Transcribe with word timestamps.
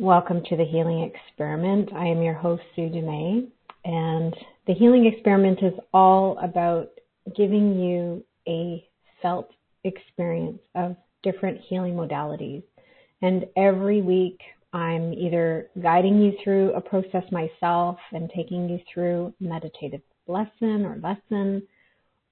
Welcome 0.00 0.42
to 0.48 0.56
the 0.56 0.64
Healing 0.64 1.02
Experiment. 1.02 1.90
I 1.94 2.06
am 2.06 2.22
your 2.22 2.32
host, 2.32 2.62
Sue 2.74 2.88
Dumais, 2.88 3.46
and 3.84 4.34
the 4.66 4.72
Healing 4.72 5.04
Experiment 5.04 5.58
is 5.62 5.74
all 5.92 6.38
about 6.38 6.88
giving 7.36 7.78
you 7.78 8.24
a 8.48 8.88
felt 9.20 9.50
experience 9.84 10.58
of 10.74 10.96
different 11.22 11.60
healing 11.68 11.96
modalities. 11.96 12.62
And 13.20 13.44
every 13.58 14.00
week, 14.00 14.40
I'm 14.72 15.12
either 15.12 15.68
guiding 15.82 16.18
you 16.18 16.32
through 16.42 16.72
a 16.72 16.80
process 16.80 17.24
myself 17.30 17.98
and 18.12 18.30
taking 18.34 18.70
you 18.70 18.78
through 18.94 19.34
meditative 19.38 20.00
lesson 20.26 20.86
or 20.86 20.96
lesson, 21.02 21.62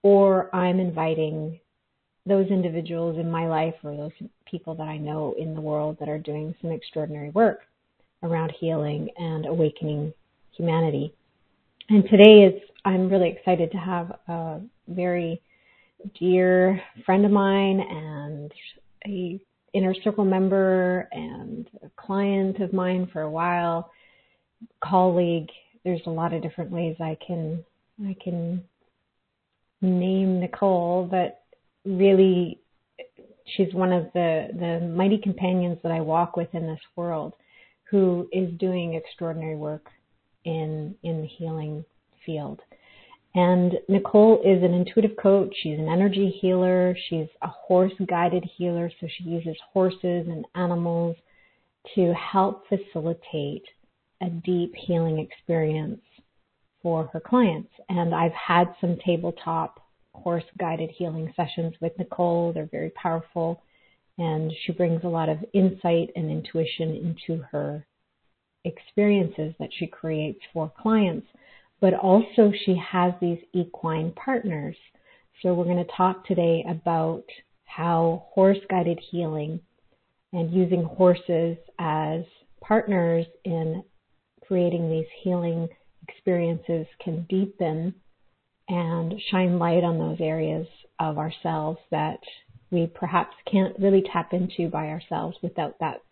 or 0.03 0.49
I'm 0.57 0.81
inviting 0.81 1.61
those 2.29 2.49
individuals 2.49 3.19
in 3.19 3.31
my 3.31 3.49
life 3.49 3.75
or 3.83 3.97
those 3.97 4.29
people 4.45 4.75
that 4.77 4.89
I 4.89 4.99
know 4.99 5.35
in 5.39 5.55
the 5.55 5.61
world 5.61 5.97
that 6.01 6.09
are 6.09 6.19
doing 6.19 6.55
some 6.61 6.71
extraordinary 6.71 7.31
work 7.31 7.61
around 8.23 8.53
healing 8.59 9.09
and 9.17 9.47
awakening 9.47 10.13
humanity. 10.57 11.15
And 11.89 12.05
today 12.11 12.45
is, 12.45 12.63
I'm 12.85 13.09
really 13.09 13.31
excited 13.31 13.71
to 13.73 13.79
have 13.79 14.13
a 14.29 14.61
very 14.89 15.41
dear 16.19 16.81
friend 17.07 17.25
of 17.25 17.31
mine 17.31 17.81
and 17.81 18.53
a 19.07 19.41
inner 19.73 19.95
circle 20.03 20.25
member 20.25 21.09
and 21.13 21.69
a 21.83 21.91
client 21.97 22.61
of 22.61 22.73
mine 22.73 23.09
for 23.13 23.23
a 23.23 23.31
while, 23.31 23.91
colleague. 24.83 25.49
There's 25.85 26.01
a 26.07 26.11
lot 26.11 26.35
of 26.35 26.43
different 26.43 26.71
ways 26.71 26.97
I 27.01 27.17
can 27.27 27.65
I 28.07 28.17
can 28.23 28.63
name 29.81 30.41
Nicole, 30.41 31.07
but 31.11 31.43
really 31.89 32.61
she's 33.57 33.73
one 33.73 33.93
of 33.93 34.07
the, 34.15 34.49
the 34.59 34.87
mighty 34.87 35.19
companions 35.19 35.79
that 35.83 35.93
I 35.93 36.01
walk 36.01 36.37
with 36.37 36.55
in 36.55 36.67
this 36.67 36.81
world 36.97 37.35
who 37.91 38.29
is 38.33 38.51
doing 38.59 38.95
extraordinary 38.95 39.57
work 39.57 39.87
in 40.45 40.95
in 41.03 41.23
the 41.23 41.27
healing 41.27 41.85
field. 42.25 42.61
And 43.35 43.75
Nicole 43.89 44.41
is 44.45 44.63
an 44.63 44.75
intuitive 44.75 45.17
coach. 45.21 45.55
She's 45.63 45.79
an 45.79 45.89
energy 45.89 46.37
healer. 46.41 46.97
She's 47.09 47.29
a 47.43 47.49
horse 47.49 47.93
guided 48.09 48.45
healer. 48.57 48.91
So 49.01 49.07
she 49.17 49.25
uses 49.25 49.57
horses 49.73 50.27
and 50.29 50.45
animals 50.55 51.17
to 51.95 52.15
help 52.15 52.65
facilitate 52.69 53.65
a 54.23 54.29
deep 54.29 54.75
healing 54.75 55.19
experience 55.19 56.01
for 56.83 57.09
her 57.13 57.21
clients. 57.21 57.71
And 57.89 58.15
I've 58.15 58.33
had 58.33 58.75
some 58.81 58.97
tabletop 59.05 59.81
horse 60.15 60.45
guided 60.59 60.91
healing 60.91 61.33
sessions 61.37 61.75
with 61.81 61.99
Nicole. 61.99 62.53
They're 62.53 62.69
very 62.71 62.91
powerful 62.91 63.63
and 64.19 64.53
she 64.65 64.73
brings 64.73 65.05
a 65.05 65.09
lot 65.09 65.29
of 65.29 65.39
insight 65.55 66.11
and 66.17 66.31
intuition 66.31 67.15
into 67.29 67.43
her 67.53 67.87
experiences 68.65 69.55
that 69.61 69.71
she 69.79 69.87
creates 69.87 70.41
for 70.53 70.73
clients. 70.81 71.27
But 71.81 71.95
also 71.95 72.53
she 72.65 72.77
has 72.77 73.13
these 73.21 73.39
equine 73.53 74.13
partners. 74.13 74.77
So 75.41 75.55
we're 75.55 75.65
going 75.65 75.85
to 75.85 75.93
talk 75.97 76.27
today 76.27 76.65
about 76.69 77.23
how 77.65 78.25
horse 78.33 78.59
guided 78.69 78.99
healing 79.11 79.61
and 80.33 80.53
using 80.53 80.83
horses 80.83 81.57
as 81.79 82.23
partners 82.61 83.27
in 83.45 83.85
creating 84.47 84.91
these 84.91 85.07
healing 85.23 85.69
experiences 86.09 86.87
can 87.03 87.25
deepen 87.29 87.95
and 88.69 89.15
shine 89.31 89.59
light 89.59 89.85
on 89.85 89.99
those 89.99 90.19
areas 90.21 90.67
of 90.99 91.19
ourselves 91.19 91.79
that 91.91 92.19
we 92.71 92.87
perhaps 92.87 93.35
can't 93.51 93.79
really 93.79 94.03
tap 94.13 94.33
into 94.33 94.69
by 94.69 94.89
ourselves 94.89 95.37
without 95.43 95.79
that 95.81 96.03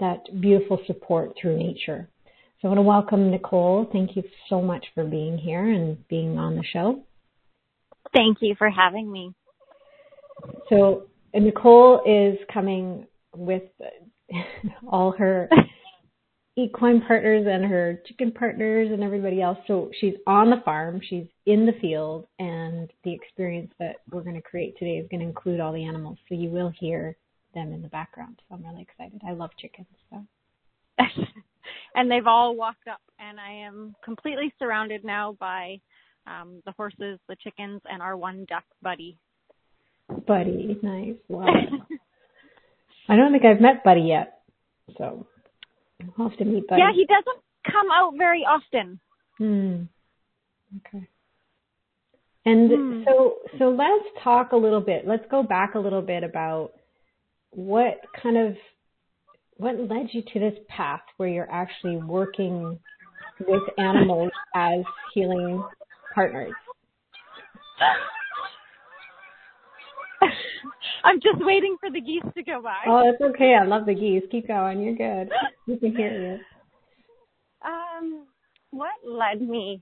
that 0.00 0.20
beautiful 0.40 0.78
support 0.86 1.32
through 1.40 1.58
nature. 1.58 2.08
So 2.60 2.68
I 2.68 2.68
want 2.68 2.78
to 2.78 2.82
welcome 2.82 3.30
Nicole. 3.32 3.88
Thank 3.92 4.16
you 4.16 4.22
so 4.48 4.62
much 4.62 4.86
for 4.94 5.04
being 5.04 5.36
here 5.36 5.68
and 5.68 6.06
being 6.08 6.38
on 6.38 6.54
the 6.54 6.62
show. 6.62 7.02
Thank 8.14 8.38
you 8.40 8.54
for 8.56 8.70
having 8.70 9.10
me. 9.10 9.34
So 10.68 11.08
Nicole 11.34 12.02
is 12.06 12.38
coming 12.52 13.06
with 13.36 13.64
all 14.88 15.12
her 15.12 15.48
equine 16.58 17.00
partners 17.06 17.46
and 17.48 17.64
her 17.64 18.02
chicken 18.06 18.32
partners 18.32 18.88
and 18.92 19.02
everybody 19.02 19.40
else. 19.40 19.58
So 19.68 19.90
she's 20.00 20.14
on 20.26 20.50
the 20.50 20.60
farm, 20.64 21.00
she's 21.08 21.26
in 21.46 21.66
the 21.66 21.72
field, 21.80 22.26
and 22.40 22.90
the 23.04 23.12
experience 23.12 23.70
that 23.78 23.96
we're 24.10 24.22
going 24.22 24.34
to 24.34 24.42
create 24.42 24.76
today 24.76 24.96
is 24.96 25.06
going 25.08 25.20
to 25.20 25.26
include 25.26 25.60
all 25.60 25.72
the 25.72 25.84
animals. 25.84 26.18
So 26.28 26.34
you 26.34 26.50
will 26.50 26.72
hear 26.80 27.16
them 27.54 27.72
in 27.72 27.80
the 27.80 27.88
background. 27.88 28.40
So 28.48 28.56
I'm 28.56 28.64
really 28.64 28.82
excited. 28.82 29.20
I 29.26 29.32
love 29.32 29.50
chickens. 29.56 29.86
So. 30.10 30.24
and 31.94 32.10
they've 32.10 32.26
all 32.26 32.56
walked 32.56 32.88
up, 32.88 33.00
and 33.20 33.38
I 33.38 33.66
am 33.66 33.94
completely 34.04 34.52
surrounded 34.58 35.04
now 35.04 35.36
by 35.38 35.80
um, 36.26 36.60
the 36.66 36.72
horses, 36.72 37.20
the 37.28 37.36
chickens, 37.36 37.80
and 37.84 38.02
our 38.02 38.16
one 38.16 38.46
duck, 38.48 38.64
Buddy. 38.82 39.16
Buddy, 40.26 40.76
nice. 40.82 41.14
Wow. 41.28 41.46
I 43.08 43.16
don't 43.16 43.30
think 43.30 43.44
I've 43.44 43.60
met 43.60 43.84
Buddy 43.84 44.02
yet. 44.02 44.40
So 44.96 45.26
I'll 46.00 46.28
have 46.28 46.38
to 46.38 46.44
meet 46.44 46.66
Buddy. 46.68 46.80
Yeah, 46.80 46.92
he 46.94 47.06
doesn't 47.06 47.42
come 47.70 47.90
out 47.92 48.14
very 48.16 48.42
often. 48.42 49.00
Hmm. 49.36 49.82
Okay. 50.78 51.08
And 52.44 52.70
hmm. 52.70 53.02
so 53.04 53.36
so 53.58 53.70
let's 53.70 54.04
talk 54.22 54.52
a 54.52 54.56
little 54.56 54.80
bit. 54.80 55.06
Let's 55.06 55.24
go 55.30 55.42
back 55.42 55.74
a 55.74 55.78
little 55.78 56.02
bit 56.02 56.24
about 56.24 56.72
what 57.50 58.00
kind 58.20 58.36
of 58.36 58.56
what 59.56 59.78
led 59.78 60.08
you 60.12 60.22
to 60.32 60.40
this 60.40 60.54
path 60.68 61.02
where 61.16 61.28
you're 61.28 61.50
actually 61.50 61.96
working 61.96 62.78
with 63.40 63.62
animals 63.76 64.30
as 64.54 64.80
healing 65.14 65.62
partners? 66.14 66.52
I'm 71.04 71.20
just 71.20 71.38
waiting 71.40 71.76
for 71.80 71.90
the 71.90 72.00
geese 72.00 72.22
to 72.34 72.42
go 72.42 72.62
by. 72.62 72.76
Oh, 72.86 73.08
it's 73.08 73.20
okay. 73.20 73.56
I 73.60 73.64
love 73.64 73.86
the 73.86 73.94
geese. 73.94 74.22
Keep 74.30 74.48
going. 74.48 74.80
You're 74.80 74.94
good. 74.94 75.30
We 75.66 75.78
can 75.78 75.96
hear 75.96 76.38
you. 77.64 77.68
Um, 77.68 78.26
what 78.70 78.92
led 79.04 79.40
me? 79.40 79.80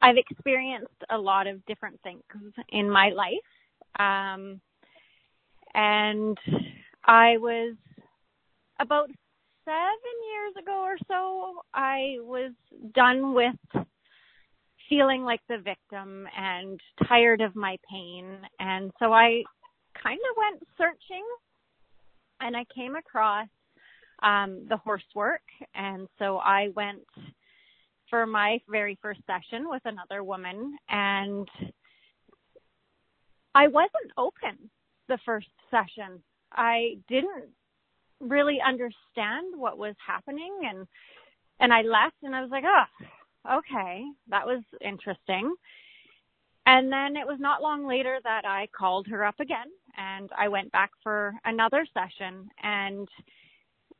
I've 0.00 0.16
experienced 0.16 0.88
a 1.10 1.16
lot 1.16 1.46
of 1.46 1.64
different 1.66 1.98
things 2.02 2.22
in 2.70 2.90
my 2.90 3.10
life. 3.10 3.32
Um, 3.98 4.60
and 5.74 6.36
I 7.04 7.38
was 7.38 7.74
about 8.80 9.10
seven 9.64 10.14
years 10.32 10.62
ago 10.62 10.82
or 10.82 10.96
so, 11.08 11.62
I 11.72 12.16
was 12.20 12.52
done 12.94 13.34
with 13.34 13.54
feeling 14.88 15.24
like 15.24 15.40
the 15.48 15.58
victim 15.58 16.26
and 16.36 16.80
tired 17.08 17.40
of 17.40 17.56
my 17.56 17.76
pain. 17.90 18.38
And 18.58 18.90
so 18.98 19.12
I 19.12 19.42
kind 20.02 20.18
of 20.30 20.36
went 20.36 20.62
searching 20.76 21.24
and 22.40 22.56
I 22.56 22.64
came 22.74 22.96
across 22.96 23.48
um, 24.22 24.66
the 24.68 24.76
horse 24.76 25.04
work. 25.14 25.42
And 25.74 26.08
so 26.18 26.38
I 26.38 26.68
went 26.74 27.04
for 28.10 28.26
my 28.26 28.60
very 28.68 28.98
first 29.00 29.20
session 29.26 29.68
with 29.68 29.82
another 29.84 30.22
woman 30.22 30.76
and 30.88 31.48
I 33.54 33.68
wasn't 33.68 34.12
open 34.18 34.70
the 35.08 35.18
first 35.24 35.48
session. 35.70 36.22
I 36.52 36.98
didn't 37.08 37.48
really 38.20 38.58
understand 38.66 39.54
what 39.56 39.78
was 39.78 39.94
happening 40.04 40.52
and 40.64 40.86
and 41.60 41.72
I 41.72 41.82
left 41.82 42.16
and 42.22 42.34
I 42.34 42.40
was 42.40 42.50
like, 42.50 42.64
"Oh, 42.66 42.84
okay, 43.50 44.04
that 44.28 44.46
was 44.46 44.62
interesting." 44.80 45.54
And 46.66 46.90
then 46.90 47.16
it 47.16 47.26
was 47.26 47.38
not 47.40 47.62
long 47.62 47.86
later 47.86 48.18
that 48.24 48.46
I 48.46 48.68
called 48.76 49.06
her 49.08 49.22
up 49.24 49.38
again 49.38 49.66
and 49.98 50.30
I 50.36 50.48
went 50.48 50.72
back 50.72 50.90
for 51.02 51.34
another 51.44 51.86
session 51.92 52.48
and 52.62 53.06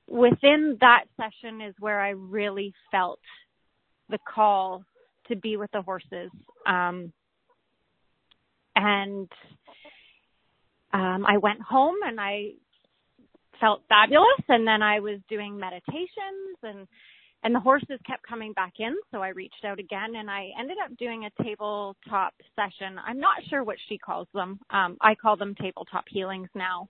within 0.08 0.76
that 0.80 1.04
session 1.16 1.60
is 1.60 1.74
where 1.78 2.00
I 2.00 2.10
really 2.10 2.72
felt 2.90 3.20
the 4.08 4.18
call 4.18 4.84
to 5.28 5.36
be 5.36 5.56
with 5.56 5.70
the 5.72 5.82
horses. 5.82 6.30
Um, 6.66 7.12
and 8.76 9.30
um, 10.92 11.24
I 11.26 11.38
went 11.38 11.60
home 11.62 11.96
and 12.04 12.20
I 12.20 12.52
felt 13.60 13.82
fabulous. 13.88 14.26
And 14.48 14.66
then 14.66 14.82
I 14.82 15.00
was 15.00 15.20
doing 15.28 15.58
meditations 15.58 16.58
and 16.62 16.86
and 17.44 17.54
the 17.54 17.60
horses 17.60 18.00
kept 18.06 18.26
coming 18.26 18.54
back 18.54 18.72
in, 18.78 18.96
so 19.12 19.22
I 19.22 19.28
reached 19.28 19.64
out 19.66 19.78
again 19.78 20.16
and 20.16 20.30
I 20.30 20.48
ended 20.58 20.78
up 20.82 20.96
doing 20.96 21.26
a 21.26 21.42
tabletop 21.42 22.32
session. 22.56 22.98
I'm 23.06 23.20
not 23.20 23.36
sure 23.50 23.62
what 23.62 23.76
she 23.86 23.98
calls 23.98 24.26
them. 24.32 24.58
Um, 24.70 24.96
I 25.02 25.14
call 25.14 25.36
them 25.36 25.54
tabletop 25.54 26.04
healings 26.08 26.48
now. 26.54 26.88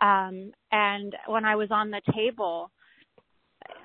Um, 0.00 0.50
and 0.72 1.14
when 1.28 1.44
I 1.44 1.54
was 1.54 1.68
on 1.70 1.92
the 1.92 2.00
table, 2.12 2.72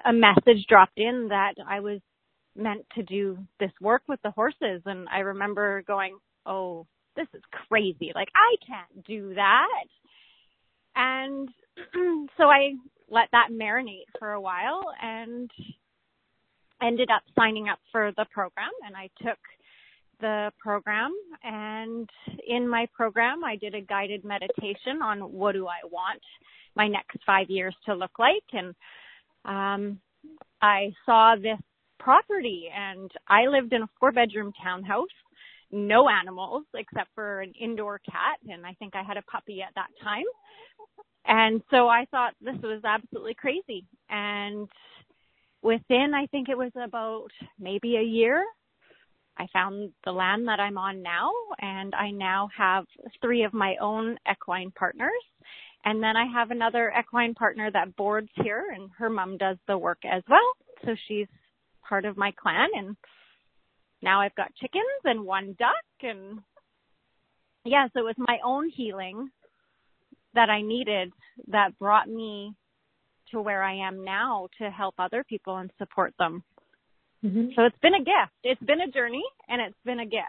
a 0.03 0.11
message 0.11 0.65
dropped 0.67 0.97
in 0.97 1.27
that 1.29 1.53
I 1.67 1.79
was 1.79 1.99
meant 2.55 2.85
to 2.95 3.03
do 3.03 3.37
this 3.59 3.71
work 3.79 4.01
with 4.07 4.19
the 4.23 4.31
horses. 4.31 4.81
And 4.85 5.07
I 5.09 5.19
remember 5.19 5.83
going, 5.83 6.17
Oh, 6.45 6.87
this 7.15 7.27
is 7.35 7.43
crazy. 7.67 8.11
Like 8.15 8.29
I 8.35 8.55
can't 8.65 9.05
do 9.05 9.35
that. 9.35 9.85
And 10.95 11.49
so 12.37 12.45
I 12.45 12.73
let 13.09 13.27
that 13.31 13.49
marinate 13.51 14.09
for 14.17 14.31
a 14.31 14.41
while 14.41 14.83
and 15.01 15.51
ended 16.81 17.09
up 17.11 17.23
signing 17.37 17.69
up 17.69 17.79
for 17.91 18.11
the 18.17 18.25
program 18.31 18.71
and 18.85 18.95
I 18.95 19.09
took 19.21 19.39
the 20.21 20.51
program. 20.59 21.13
And 21.43 22.09
in 22.47 22.67
my 22.67 22.87
program 22.93 23.43
I 23.43 23.55
did 23.55 23.75
a 23.75 23.81
guided 23.81 24.23
meditation 24.25 25.01
on 25.03 25.19
what 25.19 25.53
do 25.53 25.67
I 25.67 25.79
want 25.89 26.21
my 26.75 26.87
next 26.87 27.17
5 27.25 27.49
years 27.49 27.75
to 27.85 27.95
look 27.95 28.19
like. 28.19 28.43
And 28.53 28.75
um 29.45 29.99
I 30.61 30.91
saw 31.05 31.35
this 31.35 31.59
property 31.99 32.69
and 32.75 33.09
I 33.27 33.47
lived 33.47 33.73
in 33.73 33.83
a 33.83 33.89
four 33.99 34.11
bedroom 34.11 34.53
townhouse 34.61 35.07
no 35.71 36.09
animals 36.09 36.63
except 36.73 37.09
for 37.13 37.41
an 37.41 37.53
indoor 37.59 37.99
cat 37.99 38.37
and 38.49 38.65
I 38.65 38.73
think 38.73 38.95
I 38.95 39.03
had 39.03 39.17
a 39.17 39.21
puppy 39.23 39.61
at 39.61 39.73
that 39.75 39.89
time. 40.03 40.25
And 41.25 41.61
so 41.69 41.87
I 41.87 42.05
thought 42.09 42.33
this 42.41 42.57
was 42.63 42.81
absolutely 42.83 43.35
crazy. 43.35 43.85
And 44.09 44.67
within 45.61 46.13
I 46.13 46.25
think 46.27 46.49
it 46.49 46.57
was 46.57 46.71
about 46.75 47.29
maybe 47.59 47.97
a 47.97 48.03
year 48.03 48.45
I 49.39 49.47
found 49.53 49.91
the 50.03 50.11
land 50.11 50.47
that 50.49 50.59
I'm 50.59 50.77
on 50.77 51.01
now 51.01 51.31
and 51.59 51.95
I 51.95 52.11
now 52.11 52.49
have 52.55 52.85
three 53.21 53.43
of 53.43 53.53
my 53.53 53.75
own 53.79 54.17
equine 54.29 54.71
partners. 54.71 55.11
And 55.85 56.03
then 56.03 56.17
I 56.17 56.25
have 56.25 56.51
another 56.51 56.91
equine 56.99 57.33
partner 57.33 57.71
that 57.71 57.95
boards 57.95 58.29
here 58.43 58.65
and 58.75 58.89
her 58.97 59.09
mom 59.09 59.37
does 59.37 59.55
the 59.65 59.77
work 59.77 59.99
as 60.03 60.23
well. 60.29 60.39
So 60.83 60.93
she's 61.07 61.27
part 61.87 62.03
of 62.03 62.17
my 62.17 62.31
clan 62.31 62.67
and 62.75 62.97
now 64.01 64.19
I've 64.19 64.35
got 64.35 64.53
chickens 64.55 64.83
and 65.05 65.25
one 65.25 65.55
duck 65.57 65.85
and 66.01 66.39
yeah, 67.63 67.87
so 67.93 67.99
it 68.01 68.03
was 68.03 68.15
my 68.17 68.39
own 68.43 68.69
healing 68.69 69.29
that 70.33 70.49
I 70.49 70.61
needed 70.61 71.11
that 71.47 71.77
brought 71.79 72.09
me 72.09 72.53
to 73.31 73.41
where 73.41 73.63
I 73.63 73.87
am 73.87 74.03
now 74.03 74.47
to 74.59 74.69
help 74.69 74.95
other 74.99 75.23
people 75.23 75.57
and 75.57 75.71
support 75.77 76.13
them. 76.19 76.43
Mm-hmm. 77.23 77.49
So 77.55 77.63
it's 77.63 77.77
been 77.81 77.95
a 77.95 77.99
gift. 77.99 78.33
It's 78.43 78.61
been 78.63 78.81
a 78.81 78.91
journey 78.91 79.23
and 79.47 79.61
it's 79.61 79.77
been 79.85 79.99
a 79.99 80.05
gift. 80.05 80.23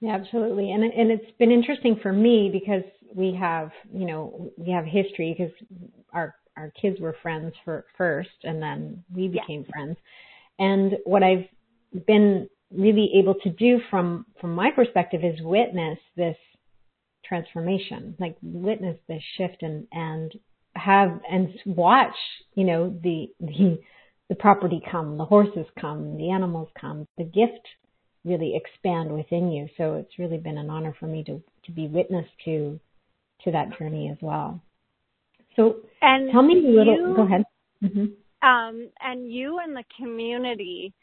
Yeah, 0.00 0.14
absolutely. 0.14 0.72
And 0.72 0.82
and 0.82 1.10
it's 1.10 1.30
been 1.38 1.52
interesting 1.52 1.98
for 2.02 2.12
me 2.12 2.50
because 2.52 2.82
we 3.14 3.36
have, 3.38 3.70
you 3.92 4.06
know, 4.06 4.50
we 4.56 4.72
have 4.72 4.84
history 4.84 5.34
because 5.36 5.54
our 6.12 6.34
our 6.56 6.72
kids 6.80 7.00
were 7.00 7.16
friends 7.22 7.54
for 7.64 7.84
first 7.96 8.30
and 8.42 8.60
then 8.60 9.04
we 9.14 9.28
became 9.28 9.64
yeah. 9.64 9.72
friends. 9.72 9.96
And 10.58 10.94
what 11.04 11.22
I've 11.22 11.46
been 12.06 12.48
really 12.70 13.12
able 13.14 13.34
to 13.42 13.50
do 13.50 13.80
from 13.90 14.26
from 14.40 14.54
my 14.54 14.70
perspective 14.74 15.22
is 15.24 15.40
witness 15.40 15.98
this 16.16 16.36
transformation, 17.24 18.16
like 18.18 18.36
witness 18.42 18.98
this 19.08 19.22
shift 19.36 19.62
and 19.62 19.86
and 19.92 20.32
have 20.74 21.20
and 21.30 21.50
watch, 21.66 22.14
you 22.54 22.64
know, 22.64 22.90
the 23.02 23.26
the 23.40 23.78
the 24.28 24.34
property 24.34 24.80
come, 24.90 25.18
the 25.18 25.24
horses 25.24 25.66
come, 25.80 26.16
the 26.16 26.30
animals 26.30 26.68
come, 26.80 27.06
the 27.18 27.24
gift 27.24 27.66
really 28.24 28.54
expand 28.56 29.12
within 29.12 29.50
you. 29.50 29.68
So 29.76 29.94
it's 29.94 30.18
really 30.18 30.38
been 30.38 30.58
an 30.58 30.70
honor 30.70 30.94
for 30.98 31.06
me 31.06 31.24
to, 31.24 31.42
to 31.66 31.72
be 31.72 31.86
witness 31.86 32.26
to 32.44 32.80
to 33.44 33.50
that 33.50 33.76
journey 33.78 34.08
as 34.10 34.18
well. 34.20 34.62
So 35.56 35.76
and 36.00 36.30
tell 36.30 36.42
me 36.42 36.54
a 36.54 36.70
little 36.70 36.94
you, 36.94 37.14
go 37.16 37.26
ahead. 37.26 37.44
Mm-hmm. 37.82 38.48
Um, 38.48 38.88
and 39.00 39.30
you 39.30 39.58
and 39.62 39.76
the 39.76 39.84
community 39.98 40.94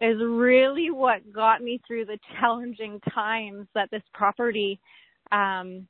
is 0.00 0.16
really 0.20 0.90
what 0.90 1.32
got 1.32 1.60
me 1.60 1.80
through 1.86 2.06
the 2.06 2.18
challenging 2.40 3.00
times 3.12 3.66
that 3.74 3.90
this 3.90 4.02
property 4.14 4.80
um, 5.32 5.86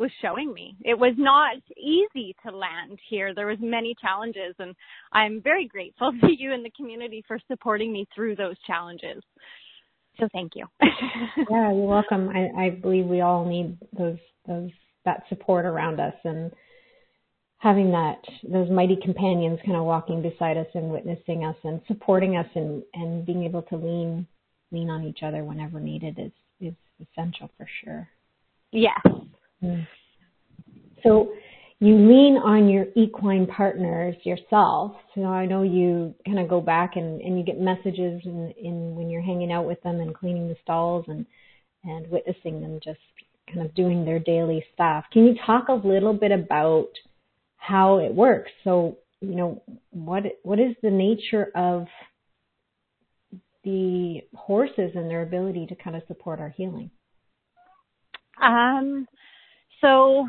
was 0.00 0.10
showing 0.22 0.52
me. 0.52 0.74
It 0.82 0.98
was 0.98 1.14
not 1.18 1.56
easy 1.76 2.34
to 2.44 2.56
land 2.56 2.98
here. 3.08 3.34
There 3.34 3.46
was 3.46 3.58
many 3.60 3.94
challenges 4.00 4.54
and 4.58 4.74
I'm 5.12 5.40
very 5.42 5.68
grateful 5.68 6.12
to 6.22 6.28
you 6.36 6.52
and 6.52 6.64
the 6.64 6.70
community 6.70 7.22
for 7.28 7.38
supporting 7.46 7.92
me 7.92 8.08
through 8.12 8.34
those 8.34 8.56
challenges. 8.66 9.22
So 10.18 10.28
thank 10.32 10.52
you. 10.56 10.66
yeah, 11.50 11.72
you're 11.72 11.86
welcome. 11.86 12.30
I, 12.30 12.64
I 12.64 12.70
believe 12.70 13.06
we 13.06 13.20
all 13.20 13.44
need 13.44 13.78
those 13.96 14.18
those 14.48 14.70
that 15.04 15.22
support 15.28 15.64
around 15.64 16.00
us 16.00 16.14
and 16.24 16.50
having 17.58 17.90
that 17.92 18.18
those 18.42 18.70
mighty 18.70 18.96
companions 19.02 19.60
kind 19.64 19.76
of 19.76 19.84
walking 19.84 20.22
beside 20.22 20.56
us 20.56 20.66
and 20.74 20.90
witnessing 20.90 21.44
us 21.44 21.56
and 21.62 21.80
supporting 21.86 22.36
us 22.36 22.46
and 22.54 22.82
and 22.94 23.24
being 23.24 23.44
able 23.44 23.62
to 23.62 23.76
lean 23.76 24.26
lean 24.72 24.90
on 24.90 25.04
each 25.04 25.20
other 25.22 25.44
whenever 25.44 25.78
needed 25.78 26.18
is 26.18 26.32
is 26.60 26.74
essential 27.00 27.50
for 27.56 27.66
sure. 27.82 28.08
Yes. 28.72 29.00
Mm. 29.62 29.86
So 31.02 31.32
you 31.80 31.94
lean 31.96 32.36
on 32.36 32.68
your 32.68 32.86
equine 32.94 33.46
partners 33.46 34.14
yourself. 34.24 34.92
So 35.14 35.24
I 35.24 35.46
know 35.46 35.62
you 35.62 36.14
kind 36.26 36.38
of 36.38 36.48
go 36.48 36.60
back 36.60 36.96
and, 36.96 37.20
and 37.22 37.38
you 37.38 37.44
get 37.44 37.58
messages 37.58 38.20
in, 38.24 38.52
in 38.62 38.94
when 38.94 39.08
you're 39.08 39.22
hanging 39.22 39.50
out 39.50 39.66
with 39.66 39.82
them 39.82 40.00
and 40.00 40.14
cleaning 40.14 40.48
the 40.48 40.56
stalls 40.62 41.06
and, 41.08 41.24
and 41.84 42.06
witnessing 42.10 42.60
them 42.60 42.80
just 42.84 43.00
kind 43.48 43.64
of 43.64 43.74
doing 43.74 44.04
their 44.04 44.18
daily 44.18 44.62
stuff. 44.74 45.04
Can 45.10 45.24
you 45.24 45.34
talk 45.46 45.68
a 45.68 45.72
little 45.72 46.12
bit 46.12 46.32
about 46.32 46.88
how 47.56 47.98
it 47.98 48.14
works? 48.14 48.50
So, 48.62 48.98
you 49.22 49.34
know, 49.34 49.62
what 49.90 50.24
what 50.42 50.58
is 50.58 50.74
the 50.82 50.90
nature 50.90 51.50
of 51.54 51.86
the 53.64 54.20
horses 54.34 54.92
and 54.94 55.10
their 55.10 55.22
ability 55.22 55.66
to 55.66 55.74
kind 55.76 55.96
of 55.96 56.02
support 56.08 56.40
our 56.40 56.48
healing? 56.50 56.90
Um, 58.42 59.06
so 59.80 60.26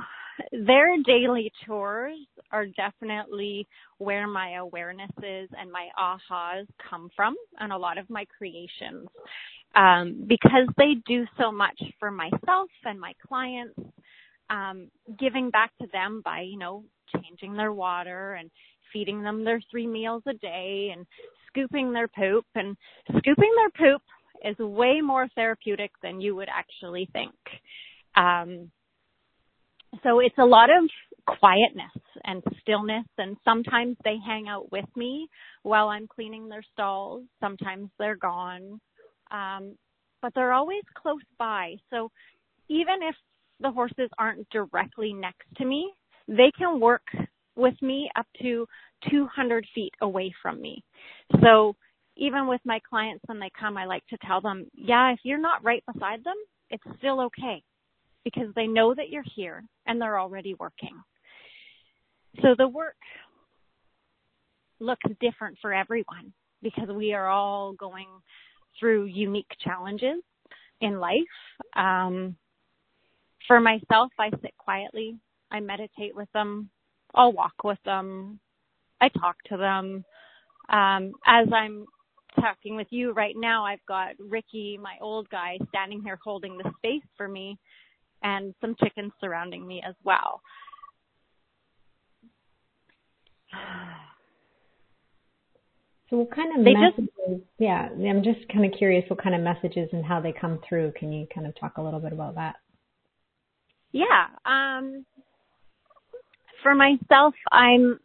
their 0.52 0.98
daily 1.06 1.52
chores 1.66 2.18
are 2.52 2.66
definitely 2.66 3.68
where 3.98 4.28
my 4.28 4.58
awarenesses 4.60 5.48
and 5.58 5.72
my 5.72 5.88
ahas 6.00 6.68
come 6.90 7.10
from 7.16 7.36
and 7.60 7.72
a 7.72 7.78
lot 7.78 7.98
of 7.98 8.10
my 8.10 8.26
creations. 8.38 9.08
Um, 9.74 10.26
because 10.28 10.68
they 10.78 10.96
do 11.06 11.26
so 11.40 11.52
much 11.52 11.82
for 12.00 12.12
myself 12.12 12.70
and 12.84 13.00
my 13.00 13.14
clients, 13.26 13.80
um, 14.50 14.90
giving 15.18 15.50
back 15.50 15.72
to 15.82 15.88
them 15.94 16.22
by, 16.26 16.42
you 16.42 16.58
know, 16.58 16.84
changing 17.16 17.56
their 17.56 17.72
water 17.72 18.34
and 18.34 18.52
feeding 18.92 19.22
them 19.24 19.46
their 19.46 19.62
three 19.72 19.88
meals 19.88 20.24
a 20.28 20.34
day 20.34 20.92
and 20.94 21.06
scooping 21.48 21.94
their 21.94 22.10
poop 22.10 22.46
and 22.56 22.76
scooping 23.18 23.52
their 23.56 23.70
poop 23.94 24.02
is 24.44 24.58
way 24.60 25.00
more 25.02 25.28
therapeutic 25.36 25.92
than 26.04 26.20
you 26.20 26.36
would 26.36 26.50
actually 26.50 27.08
think. 27.14 27.34
Um, 28.16 28.70
so 30.04 30.20
it's 30.20 30.38
a 30.38 30.46
lot 30.46 30.70
of 30.70 30.90
quietness 31.28 31.92
and 32.24 32.44
stillness 32.62 33.06
and 33.18 33.38
sometimes 33.46 33.98
they 34.04 34.16
hang 34.26 34.48
out 34.48 34.72
with 34.72 34.86
me 34.96 35.28
while 35.64 35.88
I'm 35.90 36.08
cleaning 36.08 36.50
their 36.50 36.64
stalls. 36.74 37.24
Sometimes 37.40 37.90
they're 38.00 38.16
gone. 38.16 38.80
Um, 39.32 39.76
but 40.22 40.34
they're 40.36 40.54
always 40.54 40.84
close 40.96 41.22
by. 41.40 41.76
So 41.90 42.12
even 42.70 42.96
if 43.02 43.16
the 43.60 43.72
horses 43.72 44.10
aren't 44.18 44.48
directly 44.50 45.14
next 45.14 45.48
to 45.58 45.66
me, 45.66 45.92
they 46.28 46.52
can 46.58 46.80
work 46.80 47.04
with 47.56 47.80
me 47.82 48.10
up 48.16 48.28
to 48.42 48.66
200 49.10 49.66
feet 49.74 49.94
away 50.02 50.34
from 50.42 50.62
me. 50.62 50.84
So 51.42 51.76
even 52.18 52.48
with 52.48 52.62
my 52.66 52.80
clients 52.88 53.24
when 53.26 53.40
they 53.40 53.50
come, 53.60 53.78
I 53.78 53.86
like 53.86 54.06
to 54.08 54.18
tell 54.26 54.42
them, 54.42 54.68
yeah, 54.74 55.12
if 55.12 55.20
you're 55.24 55.42
not 55.42 55.64
right 55.64 55.84
beside 55.92 56.24
them, 56.24 56.36
it's 56.70 56.84
still 57.00 57.22
okay 57.22 57.64
because 58.24 58.54
they 58.56 58.68
know 58.68 58.94
that 58.94 59.10
you're 59.10 59.24
here 59.36 59.64
and 59.86 60.02
they're 60.02 60.20
already 60.20 60.54
working. 60.56 60.96
So 62.42 62.56
the 62.58 62.68
work 62.68 62.96
looks 64.80 65.06
different 65.20 65.58
for 65.62 65.74
everyone 65.74 66.34
because 66.62 66.90
we 66.90 67.14
are 67.14 67.28
all 67.28 67.74
going 67.74 68.08
through 68.80 69.06
unique 69.06 69.52
challenges 69.64 70.22
in 70.80 71.00
life. 71.00 71.20
Um, 71.76 72.36
for 73.48 73.60
myself, 73.60 74.12
I 74.20 74.30
sit 74.42 74.54
quietly. 74.58 75.18
I 75.52 75.60
meditate 75.60 76.16
with 76.16 76.32
them. 76.34 76.70
I'll 77.14 77.34
walk 77.34 77.64
with 77.64 77.80
them. 77.84 78.40
I 79.02 79.10
talk 79.10 79.36
to 79.50 79.58
them. 79.58 80.06
Um, 80.70 81.14
as 81.26 81.48
I'm 81.54 81.86
talking 82.40 82.76
with 82.76 82.88
you 82.92 83.12
right 83.12 83.36
now, 83.36 83.66
I've 83.66 83.86
got 83.88 84.12
Ricky, 84.20 84.80
my 84.82 84.96
old 85.02 85.30
guy, 85.30 85.58
standing 85.70 86.02
here 86.02 86.18
holding 86.24 86.58
the 86.58 86.72
space 86.78 87.04
for 87.18 87.28
me 87.28 87.58
and 88.24 88.54
some 88.62 88.76
chickens 88.84 89.12
surrounding 89.20 89.68
me 89.68 89.82
as 89.88 89.96
well. 90.04 90.42
So 96.10 96.18
what 96.18 96.36
kind 96.36 96.60
of 96.60 96.66
they 96.66 96.74
messages? 96.74 97.08
Just, 97.26 97.42
yeah, 97.58 97.88
I'm 97.88 98.22
just 98.22 98.46
kind 98.52 98.66
of 98.66 98.78
curious 98.78 99.10
what 99.10 99.24
kind 99.24 99.34
of 99.34 99.40
messages 99.40 99.88
and 99.94 100.04
how 100.04 100.20
they 100.20 100.34
come 100.34 100.60
through. 100.68 100.92
Can 101.00 101.14
you 101.14 101.26
kind 101.34 101.48
of 101.48 101.58
talk 101.58 101.78
a 101.78 101.82
little 101.82 102.02
bit 102.02 102.12
about 102.12 102.36
that? 102.36 102.58
Yeah. 103.94 104.28
Um, 104.46 105.06
for 106.62 106.76
myself, 106.76 107.34
I'm 107.50 107.98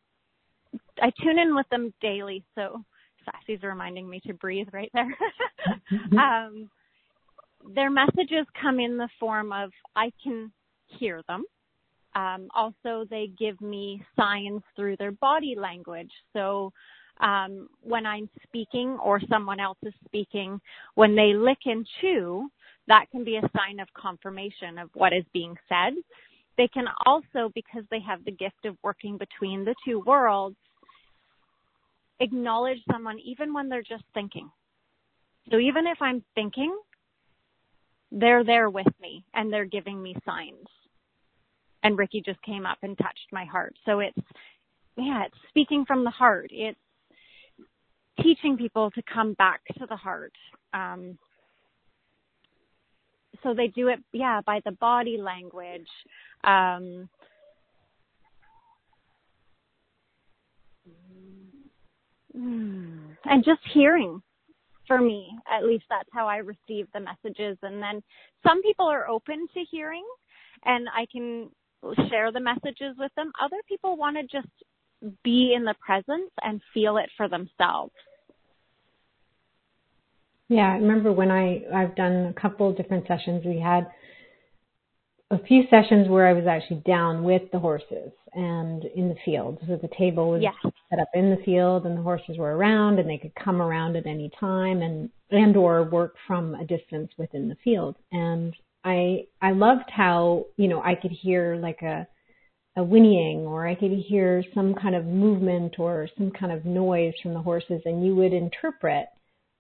I 1.02 1.11
tune 1.23 1.40
in 1.40 1.56
with 1.56 1.68
them 1.70 1.92
daily. 2.00 2.44
So 2.54 2.85
Sassy's 3.25 3.62
reminding 3.64 4.08
me 4.08 4.20
to 4.26 4.35
breathe 4.35 4.68
right 4.73 4.90
there. 4.94 5.12
Um, 6.12 6.70
their 7.75 7.90
messages 7.90 8.46
come 8.61 8.80
in 8.80 8.96
the 8.96 9.08
form 9.18 9.52
of 9.52 9.70
I 9.94 10.12
can 10.23 10.52
hear 10.87 11.23
them. 11.28 11.44
Um, 12.14 12.49
also, 12.54 13.04
they 13.11 13.30
give 13.38 13.61
me 13.61 14.02
signs 14.16 14.62
through 14.75 14.96
their 14.96 15.12
body 15.12 15.54
language. 15.58 16.11
So 16.32 16.73
um, 17.20 17.68
when 17.82 18.06
I'm 18.06 18.28
speaking 18.42 18.99
or 19.02 19.20
someone 19.28 19.61
else 19.61 19.78
is 19.82 19.92
speaking, 20.06 20.61
when 20.94 21.14
they 21.14 21.35
lick 21.35 21.58
and 21.66 21.87
chew, 22.00 22.49
that 22.88 23.11
can 23.11 23.25
be 23.25 23.37
a 23.37 23.50
sign 23.56 23.80
of 23.80 23.88
confirmation 23.94 24.78
of 24.78 24.88
what 24.94 25.12
is 25.12 25.25
being 25.32 25.56
said. 25.68 25.94
They 26.56 26.68
can 26.68 26.87
also, 27.04 27.50
because 27.54 27.82
they 27.90 28.00
have 28.00 28.25
the 28.25 28.30
gift 28.30 28.64
of 28.64 28.76
working 28.82 29.18
between 29.18 29.64
the 29.64 29.75
two 29.85 30.02
worlds, 30.06 30.56
acknowledge 32.20 32.78
someone 32.90 33.18
even 33.18 33.52
when 33.52 33.68
they're 33.68 33.82
just 33.82 34.04
thinking. 34.14 34.50
So 35.50 35.58
even 35.58 35.87
if 35.87 36.00
I'm 36.00 36.25
thinking, 36.35 36.75
they're 38.10 38.44
there 38.44 38.70
with 38.70 38.86
me 39.00 39.25
and 39.34 39.52
they're 39.52 39.64
giving 39.64 40.02
me 40.02 40.16
signs. 40.25 40.66
And 41.82 41.98
Ricky 41.98 42.22
just 42.25 42.42
came 42.42 42.66
up 42.66 42.78
and 42.82 42.96
touched 42.98 43.28
my 43.32 43.44
heart. 43.44 43.75
So 43.84 44.00
it's, 44.00 44.18
yeah, 44.96 45.25
it's 45.25 45.36
speaking 45.48 45.84
from 45.84 46.04
the 46.04 46.10
heart. 46.10 46.50
It's 46.52 46.78
teaching 48.22 48.56
people 48.56 48.90
to 48.92 49.02
come 49.02 49.34
back 49.34 49.60
to 49.78 49.86
the 49.86 49.96
heart. 49.96 50.32
Um, 50.72 51.18
so 53.42 53.54
they 53.54 53.68
do 53.68 53.88
it, 53.88 54.00
yeah, 54.12 54.40
by 54.44 54.60
the 54.64 54.72
body 54.72 55.18
language. 55.18 55.88
Um, 56.44 57.08
and 62.34 63.44
just 63.44 63.60
hearing 63.72 64.22
for 64.87 65.00
me 65.00 65.37
at 65.50 65.64
least 65.64 65.85
that's 65.88 66.09
how 66.12 66.26
i 66.26 66.37
receive 66.37 66.87
the 66.93 67.00
messages. 67.00 67.59
And 67.62 67.83
then 67.83 68.02
some 68.47 68.62
people 68.62 68.87
are 68.87 69.09
open 69.09 69.47
to 69.55 69.61
hearing 69.71 70.05
and 70.64 70.88
i 70.88 71.07
can 71.11 71.50
share 72.09 72.33
the 72.33 72.40
messages 72.40 72.97
with 72.99 73.12
them. 73.16 73.31
Other 73.40 73.59
people 73.69 73.97
want 73.97 74.16
to 74.16 74.23
just 74.23 74.52
be 75.23 75.55
in 75.55 75.64
the 75.64 75.75
presence 75.85 76.31
and 76.43 76.61
feel 76.73 76.97
it 76.97 77.11
for 77.16 77.28
themselves. 77.28 77.93
Yeah 80.49 80.73
i 80.73 80.76
remember 80.76 81.12
when 81.12 81.31
i 81.31 81.62
i've 81.75 81.95
done 81.97 82.26
a 82.37 82.40
couple 82.40 82.73
different 82.73 83.07
sessions. 83.07 83.45
We 83.45 83.61
had 83.61 83.87
a 85.31 85.38
few 85.43 85.64
sessions 85.71 86.09
where 86.09 86.26
I 86.26 86.33
was 86.33 86.47
actually 86.47 86.83
down 86.87 87.25
with 87.25 87.43
the 87.52 87.59
horses 87.59 88.12
and 88.37 88.85
in 88.95 89.09
the 89.09 89.16
field. 89.25 89.59
So 89.66 89.76
the 89.81 89.88
table 89.99 90.31
was 90.31 90.43
set 90.90 91.00
up 91.00 91.09
in 91.14 91.31
the 91.31 91.43
field 91.45 91.87
and 91.87 91.97
the 91.99 92.02
horses 92.02 92.37
were 92.38 92.57
around 92.57 92.99
and 92.99 93.09
they 93.09 93.19
could 93.19 93.35
come 93.35 93.61
around 93.61 93.97
at 93.97 94.07
any 94.07 94.31
time 94.38 94.83
and 94.83 95.11
and 95.31 95.57
or 95.57 95.83
work 95.83 96.14
from 96.26 96.55
a 96.55 96.64
distance 96.64 97.11
within 97.19 97.49
the 97.49 97.57
field. 97.64 97.97
And 98.12 98.55
I 98.85 99.25
I 99.40 99.52
loved 99.52 99.90
how, 99.90 100.47
you 100.57 100.69
know, 100.69 100.83
I 100.83 100.95
could 100.95 101.11
hear 101.11 101.57
like 101.57 101.81
a 101.83 102.07
a 102.76 102.85
whinnying 102.85 103.47
or 103.47 103.66
I 103.66 103.75
could 103.75 103.90
hear 103.90 104.45
some 104.55 104.75
kind 104.75 104.95
of 104.95 105.07
movement 105.07 105.78
or 105.78 106.09
some 106.19 106.31
kind 106.31 106.52
of 106.52 106.66
noise 106.66 107.14
from 107.23 107.33
the 107.33 107.40
horses 107.40 107.81
and 107.87 108.05
you 108.05 108.14
would 108.16 108.35
interpret 108.35 109.07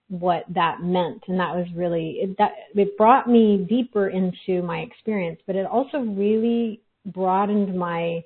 what 0.08 0.44
that 0.54 0.82
meant 0.82 1.24
and 1.26 1.40
that 1.40 1.56
was 1.56 1.66
really 1.74 2.18
it, 2.20 2.36
that 2.38 2.52
it 2.74 2.96
brought 2.96 3.26
me 3.28 3.66
deeper 3.68 4.08
into 4.10 4.62
my 4.62 4.80
experience 4.80 5.40
but 5.46 5.56
it 5.56 5.66
also 5.66 5.98
really 5.98 6.80
broadened 7.06 7.76
my 7.76 8.22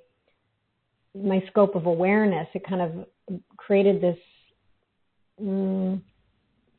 my 1.14 1.42
scope 1.48 1.74
of 1.74 1.86
awareness 1.86 2.46
it 2.54 2.62
kind 2.66 2.80
of 2.80 3.38
created 3.56 4.00
this 4.00 4.18
mm, 5.42 6.00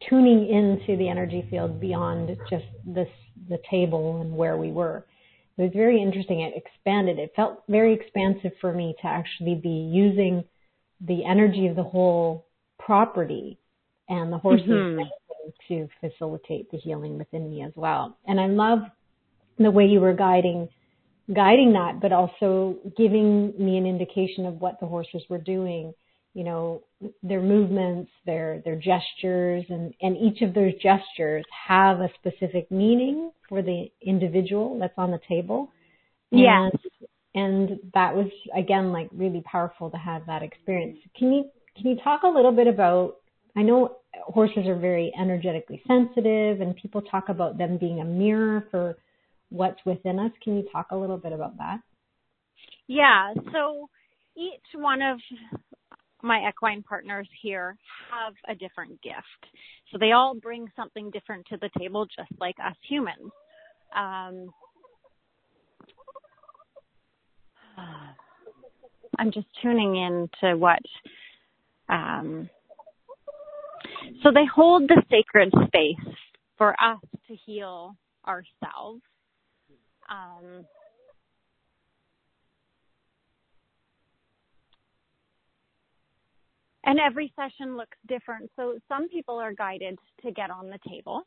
tuning 0.09 0.47
into 0.49 0.97
the 0.97 1.09
energy 1.09 1.45
field 1.49 1.79
beyond 1.79 2.35
just 2.49 2.65
this 2.85 3.09
the 3.49 3.59
table 3.69 4.21
and 4.21 4.35
where 4.35 4.57
we 4.57 4.71
were 4.71 5.05
it 5.57 5.63
was 5.63 5.71
very 5.73 6.01
interesting 6.01 6.41
it 6.41 6.53
expanded 6.55 7.19
it 7.19 7.31
felt 7.35 7.63
very 7.67 7.93
expansive 7.93 8.51
for 8.61 8.73
me 8.73 8.95
to 9.01 9.07
actually 9.07 9.55
be 9.55 9.89
using 9.91 10.43
the 11.07 11.25
energy 11.25 11.67
of 11.67 11.75
the 11.75 11.83
whole 11.83 12.45
property 12.79 13.57
and 14.09 14.31
the 14.31 14.37
horses 14.37 14.67
mm-hmm. 14.67 15.01
to 15.67 15.87
facilitate 15.99 16.69
the 16.71 16.77
healing 16.77 17.17
within 17.17 17.49
me 17.49 17.63
as 17.63 17.71
well. 17.75 18.17
And 18.27 18.39
I 18.39 18.47
love 18.47 18.79
the 19.57 19.71
way 19.71 19.85
you 19.85 19.99
were 19.99 20.13
guiding 20.13 20.67
guiding 21.33 21.73
that, 21.73 21.99
but 22.01 22.11
also 22.11 22.75
giving 22.97 23.53
me 23.57 23.77
an 23.77 23.85
indication 23.85 24.45
of 24.45 24.59
what 24.61 24.79
the 24.79 24.85
horses 24.85 25.23
were 25.29 25.37
doing. 25.37 25.93
You 26.33 26.45
know, 26.45 26.83
their 27.23 27.41
movements, 27.41 28.09
their 28.25 28.61
their 28.63 28.75
gestures, 28.75 29.65
and 29.69 29.93
and 30.01 30.17
each 30.17 30.41
of 30.41 30.53
those 30.53 30.73
gestures 30.75 31.45
have 31.67 31.99
a 31.99 32.09
specific 32.19 32.71
meaning 32.71 33.31
for 33.49 33.61
the 33.61 33.91
individual 34.01 34.77
that's 34.79 34.93
on 34.97 35.11
the 35.11 35.19
table. 35.27 35.71
Yeah. 36.31 36.69
And, 36.69 36.79
and 37.33 37.79
that 37.93 38.15
was 38.15 38.27
again 38.55 38.91
like 38.91 39.09
really 39.11 39.43
powerful 39.45 39.89
to 39.89 39.97
have 39.97 40.25
that 40.27 40.41
experience. 40.41 40.99
Can 41.17 41.33
you 41.33 41.45
can 41.75 41.87
you 41.87 41.97
talk 42.03 42.23
a 42.23 42.27
little 42.27 42.51
bit 42.51 42.67
about 42.67 43.15
I 43.55 43.63
know 43.63 43.97
horses 44.13 44.67
are 44.67 44.77
very 44.77 45.11
energetically 45.19 45.81
sensitive 45.87 46.61
and 46.61 46.75
people 46.75 47.01
talk 47.01 47.29
about 47.29 47.57
them 47.57 47.77
being 47.77 47.99
a 47.99 48.05
mirror 48.05 48.65
for 48.71 48.97
what's 49.51 49.79
within 49.85 50.17
us. 50.17 50.31
Can 50.43 50.57
you 50.57 50.67
talk 50.71 50.87
a 50.91 50.97
little 50.97 51.17
bit 51.17 51.33
about 51.33 51.57
that? 51.57 51.79
Yeah, 52.87 53.33
so 53.53 53.87
each 54.35 54.65
one 54.73 55.01
of 55.01 55.19
my 56.23 56.47
equine 56.49 56.83
partners 56.83 57.27
here 57.41 57.77
have 58.11 58.33
a 58.47 58.55
different 58.55 59.01
gift. 59.01 59.17
So 59.91 59.97
they 59.99 60.11
all 60.11 60.35
bring 60.35 60.67
something 60.75 61.11
different 61.11 61.45
to 61.47 61.57
the 61.57 61.69
table, 61.77 62.05
just 62.05 62.31
like 62.39 62.55
us 62.65 62.75
humans. 62.87 63.31
Um, 63.95 64.49
I'm 69.17 69.31
just 69.31 69.47
tuning 69.61 69.95
in 69.95 70.29
to 70.41 70.55
what 70.55 70.79
um, 71.89 72.49
so 74.23 74.31
they 74.31 74.45
hold 74.45 74.87
the 74.87 75.01
sacred 75.09 75.53
space 75.67 76.15
for 76.57 76.71
us 76.71 76.99
to 77.27 77.35
heal 77.45 77.95
ourselves. 78.27 79.01
Um, 80.11 80.65
and 86.83 86.99
every 86.99 87.33
session 87.35 87.77
looks 87.77 87.97
different. 88.07 88.51
So 88.55 88.77
some 88.89 89.07
people 89.07 89.39
are 89.39 89.53
guided 89.53 89.97
to 90.23 90.31
get 90.31 90.51
on 90.51 90.69
the 90.69 90.79
table. 90.87 91.23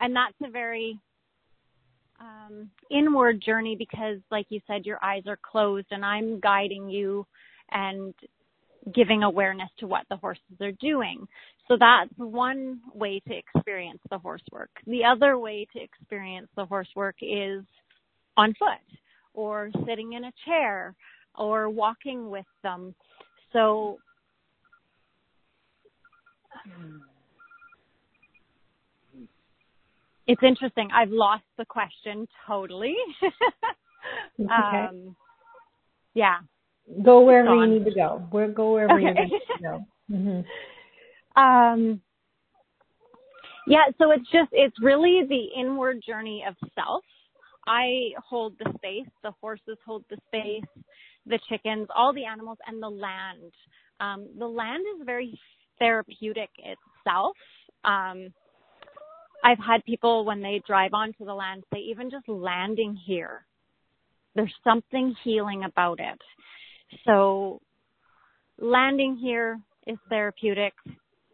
And 0.00 0.14
that's 0.14 0.34
a 0.44 0.50
very 0.50 0.98
um, 2.20 2.70
inward 2.90 3.40
journey 3.40 3.76
because, 3.76 4.18
like 4.30 4.46
you 4.48 4.60
said, 4.66 4.84
your 4.84 5.02
eyes 5.02 5.22
are 5.26 5.38
closed 5.40 5.86
and 5.90 6.04
I'm 6.04 6.40
guiding 6.40 6.90
you 6.90 7.26
and 7.70 8.14
giving 8.94 9.22
awareness 9.22 9.70
to 9.78 9.86
what 9.86 10.04
the 10.08 10.16
horses 10.16 10.42
are 10.60 10.72
doing. 10.72 11.26
So 11.68 11.76
that's 11.78 12.10
one 12.16 12.80
way 12.94 13.20
to 13.26 13.34
experience 13.34 14.00
the 14.10 14.18
horse 14.18 14.42
work. 14.52 14.70
The 14.86 15.04
other 15.04 15.38
way 15.38 15.66
to 15.72 15.80
experience 15.80 16.48
the 16.56 16.64
horse 16.64 16.88
work 16.94 17.16
is 17.20 17.64
on 18.36 18.54
foot 18.58 18.98
or 19.34 19.70
sitting 19.86 20.12
in 20.12 20.24
a 20.24 20.32
chair 20.44 20.94
or 21.36 21.68
walking 21.68 22.30
with 22.30 22.46
them. 22.62 22.94
So 23.52 23.98
it's 30.26 30.42
interesting. 30.42 30.88
I've 30.94 31.10
lost 31.10 31.44
the 31.58 31.64
question 31.64 32.28
totally. 32.46 32.94
okay. 34.40 34.86
Um, 34.88 35.16
yeah. 36.14 36.38
Go 37.02 37.22
wherever 37.22 37.54
you 37.54 37.66
need 37.66 37.84
to 37.84 37.94
go. 37.94 38.26
Where 38.30 38.48
go 38.48 38.72
wherever 38.72 38.94
okay. 38.94 39.06
you 39.06 39.14
need 39.14 39.30
to 39.30 39.62
go. 39.62 39.86
Mm-hmm. 40.08 41.42
Um, 41.42 42.00
yeah, 43.66 43.86
so 43.98 44.12
it's 44.12 44.30
just, 44.30 44.50
it's 44.52 44.76
really 44.80 45.22
the 45.28 45.60
inward 45.60 46.00
journey 46.06 46.44
of 46.46 46.54
self. 46.76 47.02
I 47.66 48.10
hold 48.24 48.54
the 48.60 48.72
space, 48.76 49.08
the 49.24 49.32
horses 49.40 49.78
hold 49.84 50.04
the 50.08 50.16
space, 50.28 50.84
the 51.26 51.40
chickens, 51.48 51.88
all 51.94 52.14
the 52.14 52.24
animals, 52.24 52.58
and 52.68 52.80
the 52.80 52.88
land. 52.88 53.52
Um, 53.98 54.28
the 54.38 54.46
land 54.46 54.84
is 54.94 55.04
very 55.04 55.36
therapeutic 55.80 56.50
itself. 56.58 57.36
Um, 57.84 58.32
I've 59.44 59.58
had 59.58 59.84
people 59.84 60.24
when 60.24 60.40
they 60.40 60.62
drive 60.66 60.94
onto 60.94 61.24
the 61.24 61.34
land 61.34 61.64
say, 61.72 61.80
even 61.80 62.10
just 62.10 62.28
landing 62.28 62.96
here, 63.06 63.44
there's 64.34 64.54
something 64.64 65.14
healing 65.24 65.64
about 65.64 65.98
it. 66.00 66.20
So 67.04 67.60
landing 68.58 69.16
here 69.16 69.58
is 69.86 69.96
therapeutic 70.08 70.72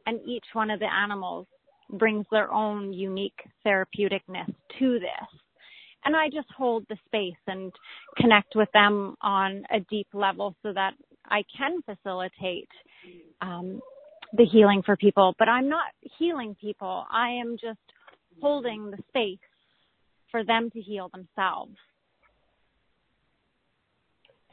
and 0.06 0.20
each 0.26 0.44
one 0.52 0.70
of 0.70 0.80
the 0.80 0.92
animals 0.92 1.46
brings 1.90 2.26
their 2.30 2.52
own 2.52 2.92
unique 2.92 3.38
therapeuticness 3.66 4.52
to 4.78 4.98
this. 4.98 5.40
And 6.04 6.16
I 6.16 6.28
just 6.28 6.48
hold 6.56 6.84
the 6.88 6.96
space 7.06 7.38
and 7.46 7.72
connect 8.16 8.54
with 8.56 8.68
them 8.72 9.14
on 9.20 9.64
a 9.70 9.80
deep 9.88 10.08
level 10.12 10.56
so 10.62 10.72
that 10.72 10.94
I 11.26 11.44
can 11.56 11.80
facilitate 11.82 12.68
um, 13.40 13.80
the 14.32 14.44
healing 14.44 14.82
for 14.84 14.96
people. 14.96 15.34
But 15.38 15.48
I'm 15.48 15.68
not 15.68 15.86
healing 16.18 16.56
people. 16.60 17.04
I 17.10 17.30
am 17.40 17.56
just 17.60 17.78
holding 18.40 18.90
the 18.90 18.98
space 19.08 19.38
for 20.30 20.44
them 20.44 20.70
to 20.70 20.80
heal 20.80 21.10
themselves. 21.12 21.76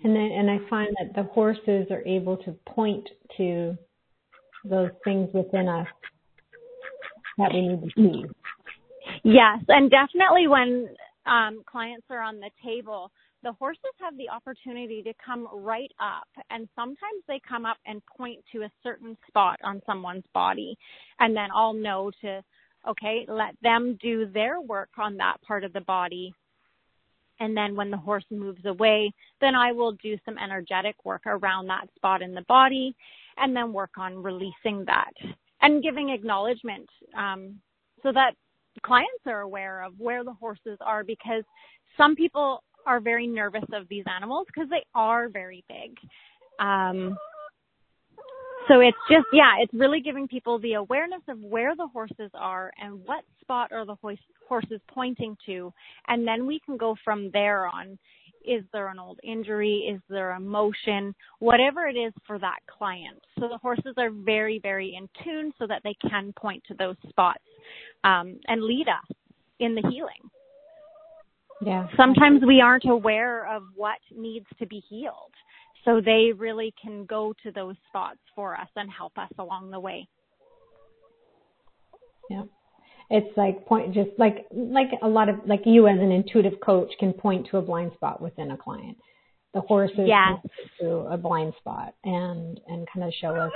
And 0.03 0.15
then, 0.15 0.32
and 0.32 0.50
I 0.50 0.60
find 0.70 0.96
that 1.00 1.13
the 1.15 1.27
horses 1.29 1.88
are 1.91 2.03
able 2.06 2.38
to 2.38 2.51
point 2.68 3.08
to 3.38 3.77
those 4.63 4.91
things 5.03 5.29
within 5.34 5.68
us 5.68 5.88
that 7.38 7.51
we 7.53 7.62
need 7.62 7.82
to 7.82 7.89
see. 7.96 8.24
Yes, 9.24 9.60
and 9.68 9.91
definitely 9.91 10.48
when 10.48 10.89
um, 11.25 11.63
clients 11.65 12.06
are 12.10 12.22
on 12.22 12.39
the 12.39 12.50
table, 12.63 13.12
the 13.44 13.53
horses 13.53 13.82
have 14.00 14.18
the 14.18 14.29
opportunity 14.29 15.01
to 15.03 15.13
come 15.25 15.48
right 15.53 15.91
up 16.00 16.27
and 16.50 16.68
sometimes 16.75 17.24
they 17.27 17.39
come 17.48 17.65
up 17.65 17.77
and 17.86 18.01
point 18.18 18.39
to 18.51 18.63
a 18.63 18.72
certain 18.84 19.18
spot 19.27 19.58
on 19.63 19.82
someone's 19.86 20.25
body 20.34 20.77
and 21.20 21.36
then 21.36 21.48
I'll 21.56 21.74
know 21.74 22.12
to 22.22 22.41
okay 22.88 23.25
let 23.27 23.56
them 23.62 23.98
do 24.01 24.29
their 24.34 24.60
work 24.62 24.89
on 24.98 25.18
that 25.18 25.38
part 25.41 25.63
of 25.63 25.74
the 25.74 25.82
body 25.82 26.34
and 27.39 27.55
then 27.55 27.75
when 27.75 27.91
the 27.91 27.98
horse 27.98 28.25
moves 28.29 28.63
away 28.65 29.12
then 29.41 29.55
I 29.55 29.72
will 29.72 29.93
do 29.93 30.17
some 30.25 30.38
energetic 30.38 30.96
work 31.03 31.24
around 31.25 31.67
that 31.67 31.88
spot 31.96 32.22
in 32.22 32.34
the 32.34 32.46
body 32.48 32.96
and 33.38 33.55
then 33.55 33.74
work 33.74 33.91
on 33.98 34.22
releasing 34.22 34.86
that 34.86 35.13
and 35.62 35.84
giving 35.84 36.10
acknowledgement 36.10 36.88
um, 37.17 37.55
so 38.03 38.12
that 38.12 38.34
clients 38.84 39.24
are 39.25 39.41
aware 39.41 39.84
of 39.84 39.93
where 39.98 40.24
the 40.24 40.34
horses 40.34 40.77
are 40.81 41.03
because 41.03 41.43
some 41.98 42.15
people 42.15 42.63
are 42.86 43.00
very 43.00 43.27
nervous 43.27 43.63
of 43.74 43.88
these 43.89 44.05
animals 44.13 44.48
because 44.48 44.69
they 44.69 44.84
are 44.96 45.29
very 45.29 45.63
big. 45.67 45.98
Um, 46.60 47.17
so 48.69 48.79
it's 48.79 48.97
just, 49.09 49.25
yeah, 49.33 49.55
it's 49.59 49.73
really 49.73 49.99
giving 49.99 50.27
people 50.27 50.59
the 50.59 50.73
awareness 50.73 51.21
of 51.27 51.39
where 51.39 51.75
the 51.75 51.88
horses 51.88 52.31
are 52.35 52.71
and 52.81 52.99
what 53.05 53.25
spot 53.41 53.71
are 53.71 53.85
the 53.85 53.95
horses 54.47 54.79
pointing 54.88 55.35
to. 55.47 55.73
And 56.07 56.25
then 56.27 56.45
we 56.45 56.61
can 56.65 56.77
go 56.77 56.95
from 57.03 57.31
there 57.33 57.67
on. 57.67 57.97
Is 58.45 58.63
there 58.71 58.88
an 58.88 58.99
old 58.99 59.19
injury? 59.23 59.91
Is 59.93 59.99
there 60.09 60.31
a 60.31 60.39
motion? 60.39 61.13
Whatever 61.39 61.88
it 61.88 61.95
is 61.95 62.13
for 62.25 62.39
that 62.39 62.59
client. 62.67 63.19
So 63.39 63.47
the 63.49 63.57
horses 63.57 63.95
are 63.97 64.11
very, 64.11 64.59
very 64.59 64.95
in 64.95 65.09
tune 65.23 65.51
so 65.59 65.67
that 65.67 65.81
they 65.83 65.95
can 66.07 66.31
point 66.38 66.63
to 66.67 66.73
those 66.75 66.95
spots 67.09 67.43
um, 68.03 68.39
and 68.47 68.63
lead 68.63 68.88
us 68.88 69.15
in 69.59 69.75
the 69.75 69.81
healing. 69.81 70.29
Yeah. 71.61 71.88
Sometimes 71.97 72.41
we 72.47 72.61
aren't 72.61 72.85
aware 72.85 73.45
of 73.53 73.63
what 73.75 73.97
needs 74.15 74.45
to 74.59 74.65
be 74.65 74.81
healed. 74.88 75.33
So 75.86 76.01
they 76.03 76.31
really 76.36 76.74
can 76.81 77.05
go 77.05 77.33
to 77.43 77.51
those 77.51 77.75
spots 77.88 78.19
for 78.36 78.55
us 78.55 78.67
and 78.75 78.89
help 78.91 79.17
us 79.17 79.31
along 79.38 79.71
the 79.71 79.79
way. 79.79 80.07
Yeah. 82.29 82.43
It's 83.09 83.36
like 83.38 83.65
point 83.65 83.93
just 83.93 84.12
like 84.19 84.45
like 84.53 84.89
a 85.01 85.07
lot 85.07 85.29
of 85.29 85.38
like 85.48 85.62
you 85.65 85.88
as 85.88 86.00
an 86.00 86.12
intuitive 86.12 86.59
coach 86.63 86.91
can 87.00 87.12
point 87.13 87.48
to 87.50 87.57
a 87.57 87.62
blind 87.62 87.91
spot 87.95 88.21
within 88.21 88.51
a 88.51 88.57
client. 88.57 88.98
The 89.53 89.62
horses 89.62 90.01
yes. 90.05 90.38
to 90.79 91.07
a 91.12 91.17
blind 91.17 91.53
spot 91.59 91.95
and 92.03 92.59
and 92.67 92.88
kind 92.93 93.07
of 93.07 93.13
show 93.19 93.36
us 93.36 93.51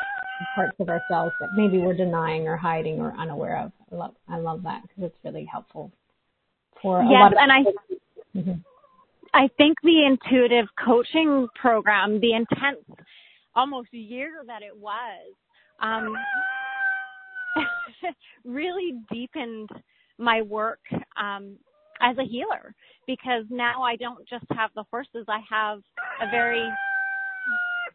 parts 0.55 0.75
of 0.79 0.89
ourselves 0.89 1.33
that 1.39 1.49
maybe 1.55 1.77
we're 1.77 1.95
denying 1.95 2.47
or 2.47 2.57
hiding 2.57 2.99
or 2.99 3.13
unaware 3.15 3.63
of. 3.63 3.71
I 3.91 3.95
love 3.95 4.15
I 4.27 4.37
love 4.37 4.63
that 4.63 4.81
because 4.81 5.03
it's 5.03 5.23
really 5.23 5.45
helpful 5.45 5.91
for 6.81 7.01
a 7.01 7.03
yes, 7.03 7.19
lot 7.21 7.33
of 7.33 7.37
and 7.39 7.51
I 7.51 7.59
mm-hmm. 8.35 8.61
I 9.33 9.49
think 9.57 9.77
the 9.81 10.05
intuitive 10.05 10.67
coaching 10.83 11.47
program, 11.59 12.19
the 12.19 12.33
intense 12.33 12.85
almost 13.55 13.91
year 13.91 14.43
that 14.45 14.61
it 14.61 14.77
was, 14.77 15.33
um, 15.81 16.15
really 18.45 18.93
deepened 19.11 19.69
my 20.19 20.41
work 20.43 20.79
um, 21.19 21.57
as 22.01 22.17
a 22.17 22.23
healer. 22.23 22.75
Because 23.07 23.43
now 23.49 23.81
I 23.81 23.95
don't 23.95 24.27
just 24.29 24.45
have 24.51 24.69
the 24.75 24.85
horses, 24.89 25.25
I 25.27 25.39
have 25.49 25.79
a 26.21 26.29
very 26.31 26.69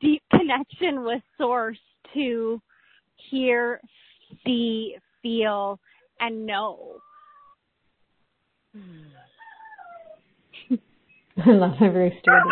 deep 0.00 0.22
connection 0.30 1.04
with 1.04 1.22
source 1.38 1.78
to 2.14 2.60
hear, 3.30 3.80
see, 4.44 4.96
feel, 5.22 5.78
and 6.20 6.44
know 6.44 7.00
I 11.46 11.50
love 11.50 11.74
every 11.80 12.18
story. 12.20 12.42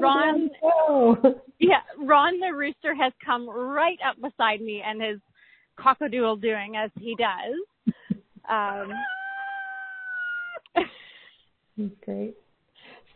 Ron, 0.00 0.50
yeah, 1.58 1.80
Ron 1.98 2.40
the 2.40 2.54
rooster 2.54 2.94
has 2.94 3.12
come 3.24 3.48
right 3.48 3.98
up 4.08 4.16
beside 4.16 4.62
me 4.62 4.82
and 4.84 5.02
is 5.02 5.20
cockadoodle 5.78 6.40
doing 6.40 6.76
as 6.76 6.90
he 6.98 7.14
does. 7.16 7.94
Um, 8.48 8.92
That's 11.76 11.94
great. 12.04 12.34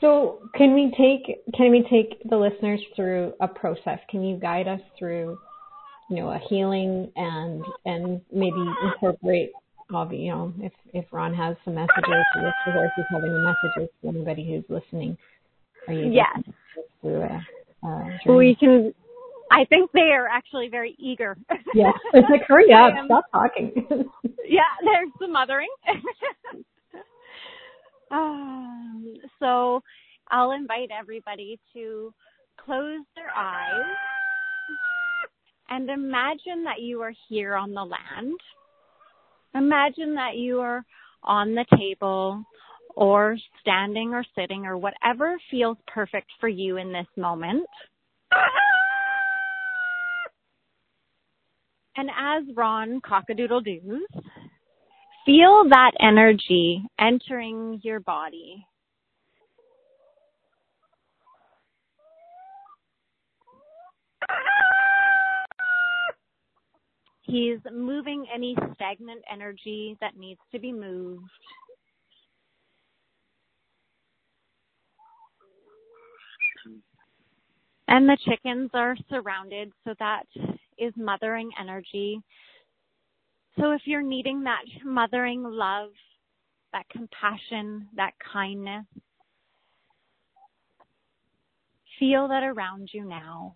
So, 0.01 0.41
can 0.55 0.75
we 0.75 0.93
take 0.97 1.39
can 1.55 1.71
we 1.71 1.87
take 1.91 2.23
the 2.29 2.37
listeners 2.37 2.81
through 2.95 3.33
a 3.41 3.49
process? 3.49 3.99
Can 4.11 4.23
you 4.23 4.37
guide 4.37 4.69
us 4.69 4.81
through, 4.99 5.39
you 6.11 6.17
know, 6.17 6.29
a 6.31 6.41
healing 6.49 7.11
and 7.17 7.65
and 7.85 8.21
maybe 8.33 8.63
incorporate 8.85 9.53
I'll 9.91 10.13
you 10.13 10.31
know, 10.31 10.53
if 10.61 10.73
if 10.93 11.07
Ron 11.13 11.35
has 11.35 11.57
some 11.65 11.75
messages, 11.75 12.05
or 12.07 12.49
if 12.49 12.55
the 12.67 12.73
horses 12.73 13.05
have 13.11 13.25
any 13.25 13.31
messages 13.31 13.89
to 14.03 14.09
anybody 14.09 14.47
who's 14.47 14.65
listening, 14.69 15.17
are 15.87 15.95
you 15.95 16.13
yes. 16.13 16.43
through 17.01 17.23
a, 17.23 17.47
we 18.37 18.57
can. 18.59 18.93
I 19.51 19.65
think 19.65 19.91
they 19.93 20.13
are 20.13 20.29
actually 20.29 20.69
very 20.69 20.95
eager. 20.99 21.37
yeah, 21.75 21.93
it's 22.13 22.29
like 22.31 22.43
hurry 22.47 22.71
up, 22.73 22.93
stop 23.07 23.25
talking. 23.33 23.87
yeah, 24.47 24.63
there's 24.85 25.11
the 25.21 25.29
mothering. 25.29 25.69
um, 28.11 29.15
so 29.41 29.83
I'll 30.31 30.53
invite 30.53 30.91
everybody 30.91 31.59
to 31.73 32.13
close 32.63 33.01
their 33.17 33.31
eyes 33.35 33.87
and 35.71 35.89
imagine 35.89 36.65
that 36.65 36.81
you 36.81 37.01
are 37.01 37.13
here 37.29 37.55
on 37.55 37.73
the 37.73 37.85
land 37.85 38.39
Imagine 39.55 40.15
that 40.15 40.37
you 40.37 40.61
are 40.61 40.85
on 41.23 41.55
the 41.55 41.65
table 41.77 42.45
or 42.95 43.37
standing 43.61 44.13
or 44.15 44.25
sitting 44.37 44.67
or 44.67 44.77
whatever 44.77 45.39
feels 45.51 45.77
perfect 45.87 46.31
for 46.41 46.49
you 46.49 46.77
in 46.77 46.93
this 46.93 47.07
moment. 47.17 47.67
And 51.97 52.11
as 52.11 52.45
Ron 52.55 53.01
cockadoodle 53.01 53.65
doos, 53.65 54.07
feel 55.27 55.65
that 55.69 55.93
energy 56.01 56.83
entering 57.01 57.81
your 57.83 57.99
body 58.01 58.65
He's 67.29 67.59
moving 67.71 68.25
any 68.35 68.57
stagnant 68.75 69.23
energy 69.31 69.99
that 70.01 70.17
needs 70.17 70.41
to 70.51 70.59
be 70.59 70.73
moved. 70.73 71.29
And 77.87 78.09
the 78.09 78.17
chickens 78.25 78.71
are 78.73 78.97
surrounded, 79.11 79.71
so 79.85 79.95
that 79.99 80.25
is 80.79 80.93
mothering 80.97 81.51
energy. 81.61 82.23
So 83.59 83.73
if 83.73 83.83
you're 83.85 84.03
needing 84.03 84.43
that 84.45 84.63
mothering 84.85 85.43
love, 85.43 85.91
that 86.73 86.89
compassion, 86.89 87.89
that 87.95 88.13
kindness, 88.33 88.87
feel 91.99 92.27
that 92.29 92.43
around 92.43 92.89
you 92.93 93.05
now. 93.05 93.55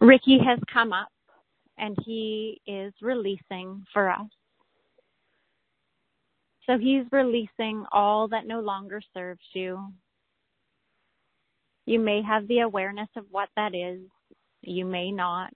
Ricky 0.00 0.38
has 0.44 0.58
come 0.72 0.92
up 0.92 1.08
and 1.76 1.96
he 2.04 2.60
is 2.66 2.92
releasing 3.00 3.84
for 3.92 4.10
us. 4.10 4.28
So 6.66 6.78
he's 6.78 7.04
releasing 7.10 7.84
all 7.92 8.28
that 8.28 8.46
no 8.46 8.60
longer 8.60 9.00
serves 9.14 9.40
you. 9.54 9.92
You 11.86 11.98
may 11.98 12.20
have 12.22 12.46
the 12.46 12.60
awareness 12.60 13.08
of 13.16 13.24
what 13.30 13.48
that 13.56 13.74
is. 13.74 14.00
You 14.60 14.84
may 14.84 15.10
not. 15.10 15.54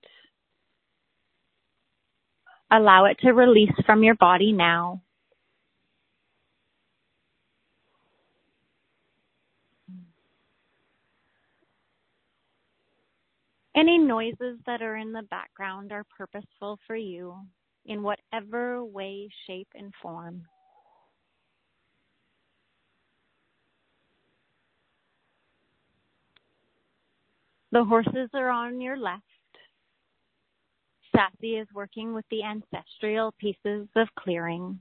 Allow 2.71 3.05
it 3.05 3.19
to 3.21 3.33
release 3.33 3.75
from 3.85 4.03
your 4.03 4.15
body 4.15 4.51
now. 4.53 5.03
Any 13.75 13.97
noises 13.99 14.59
that 14.67 14.83
are 14.83 14.97
in 14.97 15.13
the 15.13 15.23
background 15.23 15.93
are 15.93 16.05
purposeful 16.17 16.79
for 16.87 16.97
you 16.97 17.37
in 17.87 18.03
whatever 18.03 18.85
way, 18.85 19.29
shape, 19.47 19.69
and 19.75 19.93
form. 20.03 20.45
The 27.73 27.85
horses 27.85 28.29
are 28.35 28.51
on 28.51 28.83
your 28.83 28.99
left. 28.99 29.23
Sassy 31.17 31.57
is 31.57 31.67
working 31.75 32.13
with 32.13 32.27
the 32.31 32.43
ancestral 32.43 33.33
pieces 33.39 33.89
of 33.97 34.09
clearing. 34.19 34.81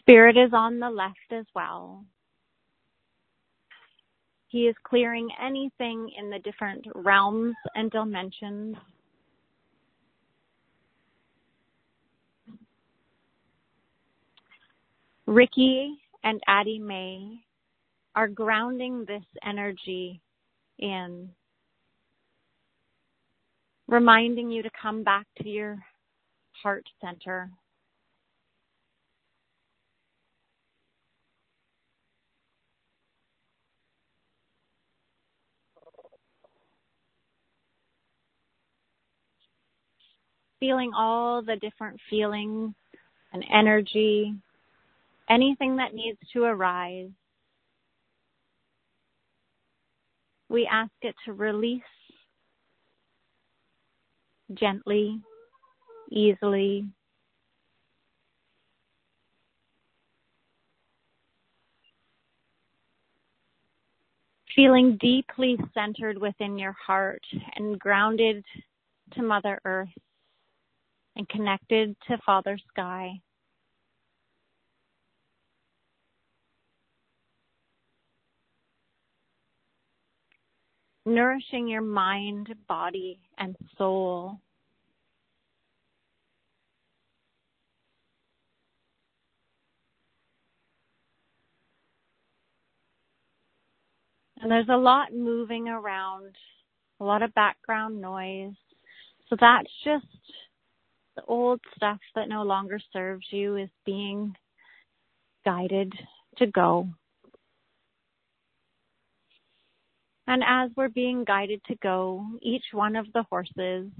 Spirit 0.00 0.36
is 0.36 0.52
on 0.52 0.78
the 0.78 0.90
left 0.90 1.16
as 1.30 1.46
well. 1.54 2.04
He 4.52 4.66
is 4.68 4.76
clearing 4.84 5.30
anything 5.42 6.10
in 6.18 6.28
the 6.28 6.38
different 6.40 6.86
realms 6.94 7.54
and 7.74 7.90
dimensions. 7.90 8.76
Ricky 15.24 15.96
and 16.22 16.38
Addie 16.46 16.78
May 16.78 17.38
are 18.14 18.28
grounding 18.28 19.06
this 19.06 19.24
energy 19.42 20.20
in, 20.78 21.30
reminding 23.88 24.50
you 24.50 24.62
to 24.62 24.70
come 24.80 25.02
back 25.02 25.26
to 25.40 25.48
your 25.48 25.78
heart 26.62 26.84
center. 27.00 27.50
Feeling 40.62 40.92
all 40.96 41.42
the 41.42 41.56
different 41.56 41.98
feelings 42.08 42.72
and 43.32 43.44
energy, 43.52 44.32
anything 45.28 45.74
that 45.78 45.92
needs 45.92 46.18
to 46.32 46.44
arise 46.44 47.10
we 50.52 50.68
ask 50.70 50.92
it 51.00 51.14
to 51.24 51.32
release 51.32 51.80
gently, 54.52 55.18
easily. 56.10 56.86
Feeling 64.54 64.98
deeply 65.00 65.56
centered 65.72 66.18
within 66.18 66.58
your 66.58 66.72
heart 66.72 67.22
and 67.56 67.78
grounded 67.78 68.44
to 69.14 69.22
Mother 69.22 69.58
Earth 69.64 69.88
and 71.16 71.28
connected 71.28 71.96
to 72.08 72.18
Father 72.24 72.58
Sky. 72.68 73.20
nourishing 81.04 81.68
your 81.68 81.82
mind, 81.82 82.54
body, 82.68 83.18
and 83.38 83.56
soul. 83.76 84.40
And 94.40 94.50
there's 94.50 94.68
a 94.68 94.76
lot 94.76 95.12
moving 95.12 95.68
around, 95.68 96.34
a 97.00 97.04
lot 97.04 97.22
of 97.22 97.32
background 97.34 98.00
noise. 98.00 98.54
So 99.28 99.36
that's 99.40 99.70
just 99.84 100.06
the 101.16 101.24
old 101.26 101.60
stuff 101.76 101.98
that 102.14 102.28
no 102.28 102.42
longer 102.42 102.78
serves 102.92 103.26
you 103.30 103.56
is 103.56 103.68
being 103.84 104.34
guided 105.44 105.92
to 106.38 106.46
go. 106.46 106.88
And 110.26 110.42
as 110.46 110.70
we're 110.76 110.88
being 110.88 111.24
guided 111.24 111.62
to 111.64 111.74
go, 111.82 112.24
each 112.40 112.64
one 112.72 112.96
of 112.96 113.06
the 113.12 113.24
horses 113.24 113.90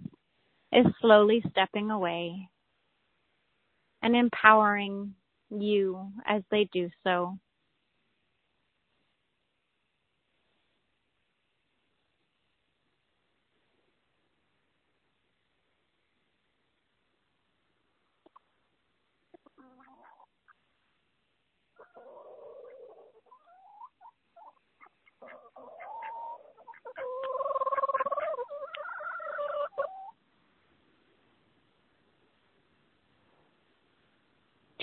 is 0.72 0.86
slowly 1.00 1.44
stepping 1.50 1.90
away 1.90 2.48
and 4.02 4.16
empowering 4.16 5.14
you 5.50 6.10
as 6.26 6.42
they 6.50 6.68
do 6.72 6.88
so. 7.04 7.36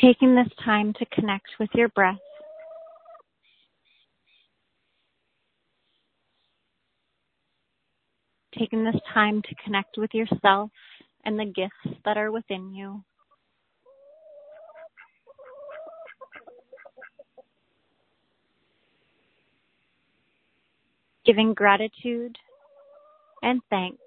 Taking 0.01 0.33
this 0.33 0.47
time 0.63 0.93
to 0.93 1.05
connect 1.07 1.47
with 1.59 1.69
your 1.73 1.89
breath. 1.89 2.15
Taking 8.57 8.85
this 8.85 8.95
time 9.13 9.41
to 9.41 9.55
connect 9.63 9.97
with 9.97 10.13
yourself 10.13 10.71
and 11.25 11.37
the 11.37 11.45
gifts 11.45 11.99
that 12.05 12.17
are 12.17 12.31
within 12.31 12.73
you. 12.73 13.03
Giving 21.25 21.53
gratitude 21.53 22.37
and 23.43 23.61
thanks 23.69 24.01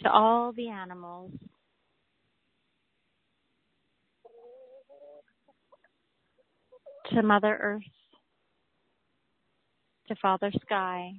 to 0.00 0.10
all 0.10 0.52
the 0.52 0.68
animals 0.68 1.30
to 7.12 7.22
Mother 7.22 7.58
Earth, 7.60 7.82
to 10.08 10.14
Father 10.16 10.50
Sky, 10.62 11.12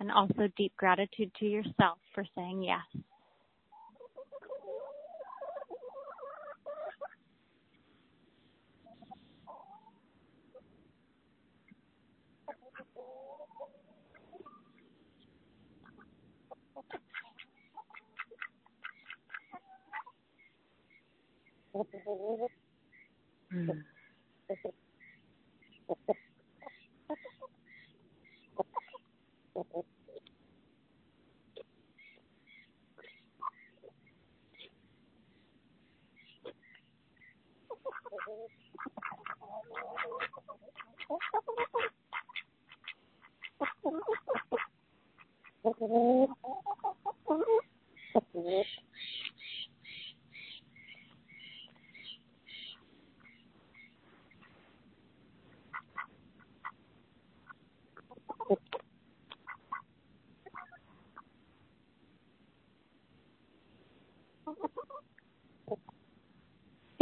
and 0.00 0.10
also 0.10 0.48
deep 0.56 0.72
gratitude 0.76 1.30
to 1.38 1.46
yourself 1.46 1.98
for 2.14 2.24
saying 2.34 2.62
yes. 2.62 2.80
Mm. 23.52 23.84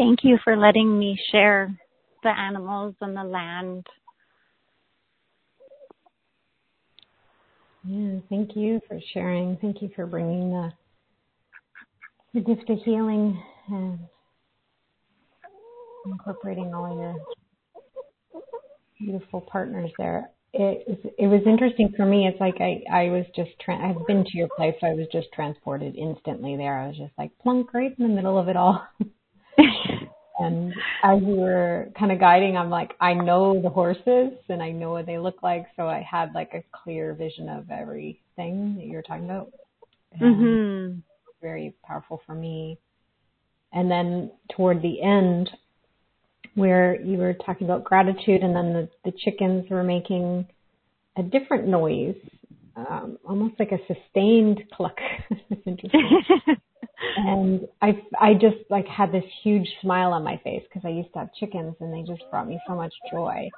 Thank 0.04 0.22
you 0.22 0.36
for 0.44 0.54
letting 0.54 0.98
me 0.98 1.18
share 1.32 1.74
the 2.22 2.28
animals 2.28 2.94
and 3.00 3.16
the 3.16 3.24
land. 3.24 3.86
Yeah, 7.84 8.18
thank 8.28 8.54
you 8.54 8.82
for 8.86 9.00
sharing. 9.14 9.56
Thank 9.62 9.80
you 9.80 9.88
for 9.96 10.04
bringing 10.04 10.50
the, 10.50 10.72
the 12.34 12.40
gift 12.40 12.68
of 12.68 12.80
healing 12.84 13.42
and 13.68 13.98
incorporating 16.04 16.74
all 16.74 16.94
your 16.94 17.16
beautiful 19.00 19.40
partners 19.40 19.90
there. 19.96 20.28
It, 20.52 21.14
it 21.18 21.26
was 21.28 21.40
interesting 21.46 21.94
for 21.96 22.04
me. 22.04 22.26
It's 22.26 22.40
like 22.40 22.60
I, 22.60 22.82
I 22.92 23.04
was 23.08 23.24
just, 23.34 23.52
tra- 23.58 23.78
I've 23.78 24.06
been 24.06 24.22
to 24.22 24.36
your 24.36 24.48
place. 24.54 24.76
I 24.82 24.92
was 24.92 25.06
just 25.10 25.28
transported 25.32 25.96
instantly 25.96 26.56
there. 26.58 26.78
I 26.78 26.88
was 26.88 26.98
just 26.98 27.14
like 27.16 27.30
plunk 27.38 27.72
right 27.72 27.94
in 27.98 28.06
the 28.06 28.14
middle 28.14 28.38
of 28.38 28.48
it 28.48 28.56
all. 28.56 28.86
And 30.44 30.74
as 31.02 31.22
you 31.22 31.36
were 31.36 31.88
kind 31.98 32.12
of 32.12 32.20
guiding, 32.20 32.56
I'm 32.56 32.70
like, 32.70 32.92
I 33.00 33.14
know 33.14 33.60
the 33.60 33.70
horses 33.70 34.32
and 34.48 34.62
I 34.62 34.70
know 34.70 34.92
what 34.92 35.06
they 35.06 35.18
look 35.18 35.42
like. 35.42 35.66
So 35.76 35.86
I 35.86 36.06
had 36.08 36.32
like 36.34 36.52
a 36.54 36.62
clear 36.72 37.14
vision 37.14 37.48
of 37.48 37.70
everything 37.70 38.76
that 38.76 38.84
you 38.84 38.92
were 38.92 39.02
talking 39.02 39.24
about. 39.24 39.52
Mm-hmm. 40.20 40.98
Very 41.42 41.74
powerful 41.84 42.20
for 42.26 42.34
me. 42.34 42.78
And 43.72 43.90
then 43.90 44.30
toward 44.56 44.82
the 44.82 45.02
end, 45.02 45.50
where 46.54 47.00
you 47.00 47.18
were 47.18 47.34
talking 47.34 47.66
about 47.66 47.84
gratitude 47.84 48.42
and 48.42 48.54
then 48.54 48.72
the, 48.72 48.88
the 49.04 49.12
chickens 49.24 49.68
were 49.68 49.82
making 49.82 50.46
a 51.16 51.22
different 51.22 51.66
noise, 51.66 52.16
um, 52.76 53.18
almost 53.28 53.54
like 53.58 53.72
a 53.72 53.78
sustained 53.92 54.62
cluck. 54.72 54.96
and 57.16 57.66
I, 57.82 58.02
I 58.20 58.34
just 58.34 58.56
like 58.70 58.86
had 58.86 59.12
this 59.12 59.24
huge 59.42 59.68
smile 59.80 60.12
on 60.12 60.22
my 60.22 60.40
face 60.44 60.62
because 60.68 60.86
I 60.86 60.90
used 60.90 61.12
to 61.12 61.20
have 61.20 61.34
chickens 61.34 61.74
and 61.80 61.92
they 61.92 62.02
just 62.02 62.28
brought 62.30 62.48
me 62.48 62.60
so 62.66 62.74
much 62.74 62.92
joy. 63.10 63.50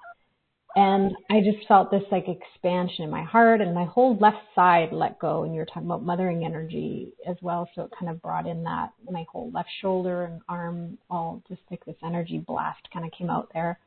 And 0.74 1.16
I 1.30 1.40
just 1.40 1.66
felt 1.66 1.90
this 1.90 2.02
like 2.12 2.26
expansion 2.28 3.04
in 3.04 3.10
my 3.10 3.22
heart 3.22 3.62
and 3.62 3.74
my 3.74 3.86
whole 3.86 4.16
left 4.18 4.42
side 4.54 4.92
let 4.92 5.18
go. 5.18 5.44
And 5.44 5.54
you 5.54 5.60
were 5.60 5.66
talking 5.66 5.86
about 5.86 6.02
mothering 6.02 6.44
energy 6.44 7.12
as 7.26 7.36
well. 7.40 7.68
So 7.74 7.82
it 7.82 7.92
kind 7.98 8.10
of 8.10 8.20
brought 8.20 8.46
in 8.46 8.62
that 8.64 8.90
my 9.10 9.24
whole 9.30 9.50
left 9.52 9.70
shoulder 9.80 10.24
and 10.24 10.42
arm, 10.50 10.98
all 11.08 11.42
just 11.48 11.62
like 11.70 11.82
this 11.86 11.96
energy 12.04 12.38
blast 12.38 12.86
kind 12.92 13.06
of 13.06 13.12
came 13.12 13.30
out 13.30 13.50
there. 13.54 13.78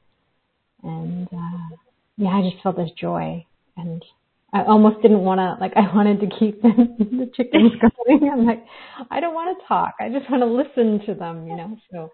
And, 0.82 1.28
uh, 1.32 1.76
yeah, 2.18 2.30
I 2.30 2.50
just 2.50 2.64
felt 2.64 2.76
this 2.76 2.92
joy 3.00 3.46
and 3.78 4.04
I 4.52 4.64
almost 4.64 5.02
didn't 5.02 5.22
want 5.22 5.40
to, 5.40 5.58
like, 5.62 5.74
I 5.76 5.94
wanted 5.96 6.20
to 6.22 6.28
keep 6.40 6.62
the, 6.62 6.70
the 7.00 7.32
chickens 7.36 7.72
going. 8.08 8.30
I'm 8.32 8.46
like, 8.46 8.64
I 9.12 9.20
don't 9.20 9.34
want 9.34 9.58
to 9.58 9.68
talk. 9.68 9.96
I 10.00 10.10
just 10.10 10.30
want 10.30 10.42
to 10.42 10.48
listen 10.48 11.06
to 11.06 11.14
them, 11.14 11.48
you 11.48 11.56
know, 11.56 11.78
so 11.92 12.12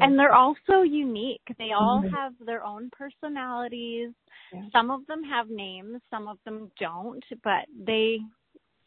and 0.00 0.18
they're 0.18 0.34
all 0.34 0.56
so 0.66 0.82
unique. 0.82 1.42
They 1.58 1.70
all 1.78 2.02
mm-hmm. 2.02 2.14
have 2.14 2.32
their 2.44 2.64
own 2.64 2.90
personalities. 2.90 4.10
Yeah. 4.52 4.62
Some 4.72 4.90
of 4.90 5.06
them 5.06 5.22
have 5.22 5.48
names, 5.48 6.00
some 6.10 6.28
of 6.28 6.38
them 6.44 6.70
don't, 6.80 7.24
but 7.42 7.66
they 7.86 8.18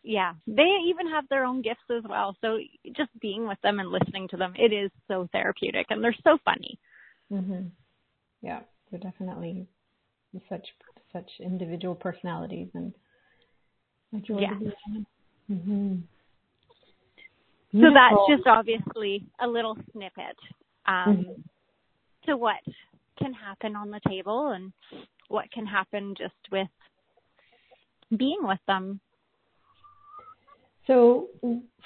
yeah, 0.04 0.34
they 0.46 0.70
even 0.88 1.10
have 1.10 1.28
their 1.30 1.44
own 1.44 1.62
gifts 1.62 1.90
as 1.90 2.04
well. 2.08 2.36
So 2.40 2.60
just 2.96 3.10
being 3.20 3.48
with 3.48 3.58
them 3.62 3.80
and 3.80 3.90
listening 3.90 4.28
to 4.30 4.38
them, 4.38 4.54
it 4.56 4.72
is 4.72 4.90
so 5.08 5.28
therapeutic 5.34 5.88
and 5.90 6.04
they're 6.04 6.16
so 6.24 6.38
funny. 6.46 6.80
Mhm. 7.32 7.72
Yeah, 8.42 8.62
they're 8.90 9.00
definitely 9.00 9.68
such 10.50 10.68
such 11.14 11.30
individual 11.40 11.96
personalities 11.96 12.68
and 12.74 12.94
yeah. 14.12 14.54
Mm-hmm. 15.52 15.96
So 17.74 17.88
that's 17.94 18.22
just 18.30 18.48
obviously 18.48 19.26
a 19.42 19.48
little 19.48 19.78
snippet 19.92 20.38
um, 20.86 20.94
mm-hmm. 21.08 21.42
to 22.26 22.38
what 22.38 22.62
can 23.20 23.34
happen 23.34 23.76
on 23.76 23.92
the 23.92 24.00
table 24.08 24.52
and 24.52 24.72
what 25.28 25.52
can 25.52 25.66
happen 25.66 26.16
just 26.18 26.34
with 26.52 26.68
being 28.16 28.40
with 28.42 28.60
them. 28.68 29.02
So 30.88 31.28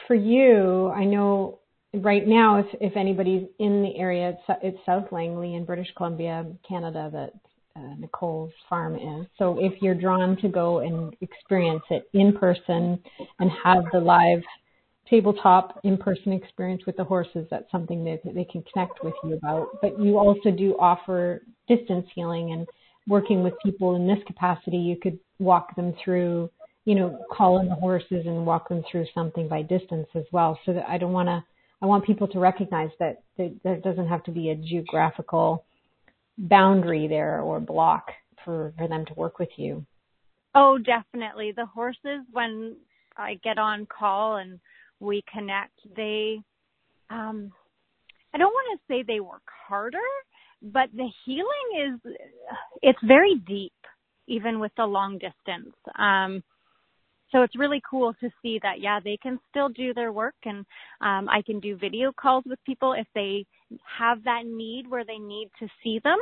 for 0.07 0.15
you, 0.15 0.89
I 0.89 1.05
know 1.05 1.59
right 1.93 2.27
now, 2.27 2.59
if, 2.59 2.67
if 2.79 2.95
anybody's 2.95 3.47
in 3.57 3.81
the 3.81 3.97
area, 3.97 4.29
it's, 4.29 4.59
it's 4.61 4.85
South 4.85 5.11
Langley 5.11 5.55
in 5.55 5.65
British 5.65 5.87
Columbia, 5.97 6.45
Canada, 6.67 7.09
that 7.11 7.33
uh, 7.75 7.95
Nicole's 7.97 8.51
farm 8.69 8.95
is. 8.95 9.27
So 9.37 9.57
if 9.59 9.81
you're 9.81 9.95
drawn 9.95 10.37
to 10.37 10.47
go 10.47 10.79
and 10.79 11.15
experience 11.21 11.83
it 11.89 12.09
in 12.13 12.33
person 12.37 12.99
and 13.39 13.51
have 13.63 13.83
the 13.91 13.99
live 13.99 14.41
tabletop 15.09 15.79
in-person 15.83 16.31
experience 16.31 16.85
with 16.85 16.95
the 16.95 17.03
horses, 17.03 17.45
that's 17.51 17.69
something 17.71 18.03
that 18.05 18.21
they 18.33 18.45
can 18.45 18.63
connect 18.71 19.03
with 19.03 19.13
you 19.23 19.33
about. 19.33 19.67
But 19.81 19.99
you 19.99 20.17
also 20.17 20.51
do 20.51 20.75
offer 20.79 21.41
distance 21.67 22.07
healing 22.15 22.53
and 22.53 22.65
working 23.07 23.43
with 23.43 23.53
people 23.63 23.95
in 23.95 24.07
this 24.07 24.19
capacity. 24.25 24.77
You 24.77 24.95
could 24.95 25.19
walk 25.39 25.75
them 25.75 25.93
through, 26.03 26.49
you 26.85 26.95
know, 26.95 27.19
call 27.31 27.59
in 27.59 27.67
the 27.67 27.75
horses 27.75 28.25
and 28.25 28.45
walk 28.45 28.69
them 28.69 28.83
through 28.89 29.05
something 29.13 29.47
by 29.49 29.63
distance 29.63 30.07
as 30.15 30.23
well. 30.31 30.57
So 30.65 30.73
that 30.73 30.87
I 30.87 30.97
don't 30.97 31.13
want 31.13 31.27
to, 31.27 31.43
I 31.81 31.85
want 31.87 32.05
people 32.05 32.27
to 32.29 32.39
recognize 32.39 32.91
that, 32.99 33.23
that 33.37 33.53
there 33.63 33.77
doesn't 33.77 34.07
have 34.07 34.23
to 34.23 34.31
be 34.31 34.51
a 34.51 34.55
geographical 34.55 35.65
boundary 36.37 37.07
there 37.07 37.41
or 37.41 37.59
block 37.59 38.11
for, 38.43 38.73
for 38.77 38.87
them 38.87 39.05
to 39.05 39.13
work 39.13 39.39
with 39.39 39.49
you. 39.57 39.85
Oh, 40.55 40.77
definitely. 40.77 41.53
The 41.55 41.65
horses, 41.65 42.25
when 42.31 42.75
I 43.17 43.39
get 43.43 43.57
on 43.57 43.87
call 43.87 44.37
and 44.37 44.59
we 44.99 45.23
connect, 45.31 45.73
they, 45.95 46.39
um, 47.09 47.51
I 48.33 48.37
don't 48.37 48.53
want 48.53 48.79
to 48.79 48.93
say 48.93 49.03
they 49.03 49.19
work 49.19 49.43
harder, 49.67 49.97
but 50.61 50.89
the 50.93 51.09
healing 51.25 51.95
is, 52.05 52.13
it's 52.81 52.99
very 53.03 53.35
deep, 53.47 53.73
even 54.27 54.59
with 54.59 54.71
the 54.77 54.85
long 54.85 55.13
distance. 55.13 55.75
Um, 55.97 56.43
so 57.31 57.43
it's 57.43 57.55
really 57.55 57.81
cool 57.89 58.13
to 58.19 58.29
see 58.41 58.59
that, 58.63 58.79
yeah, 58.79 58.99
they 58.99 59.17
can 59.17 59.39
still 59.49 59.69
do 59.69 59.93
their 59.93 60.11
work 60.11 60.35
and, 60.45 60.65
um, 61.01 61.29
I 61.29 61.41
can 61.45 61.59
do 61.59 61.75
video 61.75 62.11
calls 62.11 62.43
with 62.45 62.59
people 62.65 62.93
if 62.93 63.07
they 63.15 63.45
have 63.85 64.23
that 64.23 64.45
need 64.45 64.89
where 64.89 65.05
they 65.05 65.17
need 65.17 65.49
to 65.59 65.67
see 65.83 65.99
them, 66.03 66.19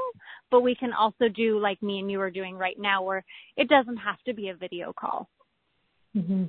but 0.51 0.61
we 0.61 0.75
can 0.75 0.93
also 0.93 1.27
do 1.27 1.59
like 1.59 1.81
me 1.81 1.99
and 1.99 2.11
you 2.11 2.21
are 2.21 2.31
doing 2.31 2.55
right 2.55 2.79
now 2.79 3.01
where 3.01 3.23
it 3.57 3.67
doesn't 3.69 3.97
have 3.97 4.21
to 4.25 4.33
be 4.33 4.49
a 4.49 4.55
video 4.55 4.93
call. 4.93 5.27
Mm-hmm. 6.15 6.45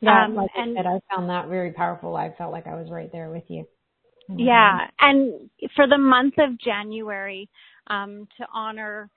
Yeah, 0.00 0.24
um, 0.24 0.34
like 0.34 0.50
and, 0.56 0.76
I 0.76 0.82
said, 0.82 0.86
I 0.86 1.14
found 1.14 1.30
that 1.30 1.48
very 1.48 1.72
powerful. 1.72 2.16
I 2.16 2.34
felt 2.36 2.52
like 2.52 2.66
I 2.66 2.74
was 2.74 2.90
right 2.90 3.10
there 3.12 3.30
with 3.30 3.44
you. 3.48 3.66
Yeah, 4.28 4.86
and 5.00 5.50
for 5.76 5.86
the 5.86 5.98
month 5.98 6.34
of 6.38 6.58
January, 6.58 7.48
um, 7.88 8.26
to 8.38 8.46
honor 8.52 9.10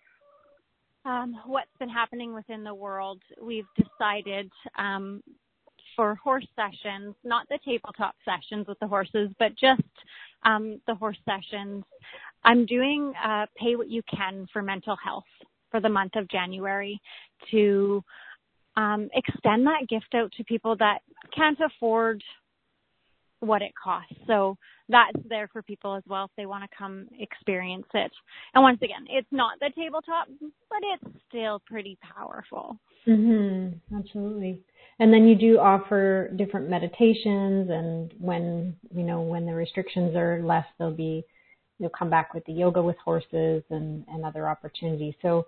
um, 1.06 1.40
what's 1.46 1.70
been 1.80 1.90
happening 1.90 2.34
within 2.34 2.64
the 2.64 2.74
world, 2.74 3.22
we've 3.42 3.68
decided 3.78 4.50
um, 4.78 5.22
for 5.96 6.16
horse 6.16 6.48
sessions, 6.56 7.16
not 7.24 7.48
the 7.50 7.60
tabletop 7.64 8.16
sessions 8.26 8.68
with 8.68 8.80
the 8.80 8.88
horses, 8.88 9.30
but 9.40 9.52
just 9.52 9.82
um, 10.44 10.82
the 10.88 10.96
horse 10.96 11.18
sessions. 11.26 11.84
I'm 12.44 12.66
doing 12.66 13.14
uh, 13.24 13.46
pay 13.58 13.76
what 13.76 13.90
you 13.90 14.02
can 14.14 14.48
for 14.52 14.62
mental 14.62 14.98
health 15.04 15.24
for 15.72 15.80
the 15.80 15.90
month 15.90 16.16
of 16.16 16.28
January 16.30 17.00
to 17.52 18.04
um, 18.78 19.10
extend 19.14 19.66
that 19.68 19.88
gift 19.88 20.14
out 20.14 20.32
to 20.34 20.44
people 20.44 20.76
that 20.78 21.00
can't 21.36 21.60
afford 21.60 22.24
what 23.40 23.62
it 23.62 23.72
costs. 23.82 24.16
So 24.28 24.58
that's 24.90 25.18
there 25.28 25.48
for 25.52 25.62
people 25.62 25.96
as 25.96 26.04
well 26.08 26.26
if 26.26 26.32
they 26.38 26.46
want 26.46 26.64
to 26.64 26.78
come 26.78 27.08
experience 27.20 27.88
it. 27.94 28.12
And 28.54 28.64
once 28.64 28.80
again, 28.82 29.06
it's 29.10 29.28
not 29.32 29.60
the 29.60 29.72
tabletop, 29.76 30.28
but 30.40 30.80
it's 30.82 31.18
still 31.28 31.62
pretty 31.66 31.98
powerful. 32.02 32.78
Mhm. 33.06 33.80
Absolutely. 33.96 34.64
And 35.00 35.14
then 35.14 35.28
you 35.28 35.36
do 35.36 35.60
offer 35.60 36.30
different 36.36 36.70
meditations 36.70 37.70
and 37.70 38.14
when, 38.20 38.76
you 38.92 39.04
know, 39.04 39.22
when 39.22 39.46
the 39.46 39.54
restrictions 39.54 40.16
are 40.16 40.42
less, 40.42 40.66
there'll 40.78 40.94
be 40.94 41.24
you'll 41.78 41.90
come 41.90 42.10
back 42.10 42.34
with 42.34 42.46
the 42.46 42.54
yoga 42.54 42.82
with 42.82 42.98
horses 42.98 43.64
and 43.70 44.06
and 44.08 44.24
other 44.24 44.48
opportunities. 44.48 45.14
So 45.22 45.46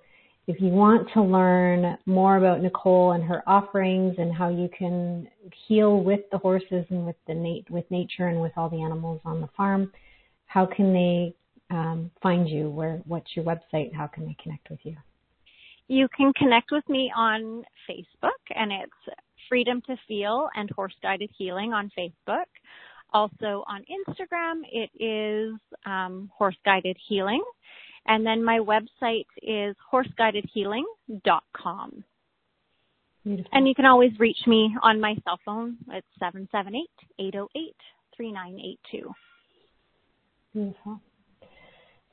if 0.48 0.62
you 0.62 0.70
want 0.70 1.10
to 1.14 1.22
learn 1.22 1.98
more 2.06 2.38
about 2.38 2.62
Nicole 2.62 3.12
and 3.12 3.24
her 3.24 3.44
offerings 3.46 4.16
and 4.18 4.34
how 4.34 4.48
you 4.48 4.70
can 4.76 5.28
heal 5.68 6.02
with 6.02 6.22
the 6.32 6.38
horses 6.38 6.86
and 6.90 7.06
with 7.06 7.18
the 7.28 7.34
nat- 7.34 7.70
with 7.70 7.90
nature 7.92 8.28
and 8.28 8.42
with 8.42 8.54
all 8.56 8.70
the 8.70 8.82
animals 8.82 9.20
on 9.26 9.42
the 9.42 9.50
farm, 9.58 9.92
how 10.46 10.66
can 10.66 10.94
they 10.94 11.36
um, 11.70 12.10
find 12.24 12.50
you? 12.50 12.70
Where 12.70 13.02
what's 13.06 13.36
your 13.36 13.44
website? 13.44 13.94
How 13.94 14.08
can 14.08 14.26
they 14.26 14.38
connect 14.42 14.70
with 14.70 14.80
you? 14.84 14.96
You 15.90 16.08
can 16.16 16.32
connect 16.34 16.72
with 16.72 16.88
me 16.88 17.12
on 17.16 17.64
Facebook, 17.90 18.40
and 18.56 18.72
it's 18.72 19.18
Freedom 19.50 19.82
to 19.88 19.98
Feel 20.08 20.50
and 20.56 20.70
Horse 20.72 20.96
Guided 21.02 21.30
Healing 21.38 21.74
on 21.74 21.92
Facebook. 21.98 22.46
Also 23.14 23.64
on 23.68 23.84
Instagram, 23.84 24.62
it 24.72 24.90
is 25.02 25.60
um, 25.86 26.30
Horse 26.34 26.58
Guided 26.66 26.98
Healing. 27.08 27.44
And 28.08 28.26
then 28.26 28.44
my 28.44 28.60
website 28.60 29.28
is 29.42 29.76
horseguidedhealing.com. 29.92 32.04
Beautiful. 33.26 33.52
And 33.52 33.68
you 33.68 33.76
can 33.76 33.86
always 33.86 34.18
reach 34.20 34.40
me 34.48 34.76
on 34.82 35.02
my 35.02 35.16
cell 35.26 35.40
phone. 35.46 35.76
It's 35.92 36.08
778-808-3982. 37.20 39.14
Beautiful. 40.54 41.02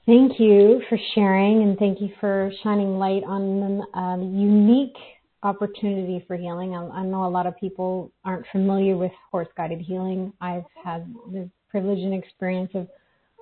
Thank 0.07 0.39
you 0.39 0.83
for 0.89 0.99
sharing 1.15 1.63
and 1.63 1.79
thank 1.79 2.01
you 2.01 2.11
for 2.21 2.51
shining 2.63 2.99
light 2.99 3.23
on 3.25 3.83
a 3.95 3.99
um, 3.99 4.35
unique 4.35 4.97
opportunity 5.43 6.23
for 6.27 6.37
healing. 6.37 6.75
I, 6.75 6.87
I 6.89 7.05
know 7.05 7.25
a 7.25 7.29
lot 7.29 7.47
of 7.47 7.57
people 7.59 8.11
aren't 8.25 8.45
familiar 8.51 8.97
with 8.97 9.13
horse 9.31 9.49
guided 9.57 9.81
healing. 9.81 10.33
I've 10.41 10.65
had 10.83 11.15
the 11.33 11.49
privilege 11.71 12.01
and 12.01 12.13
experience 12.13 12.73
of 12.75 12.89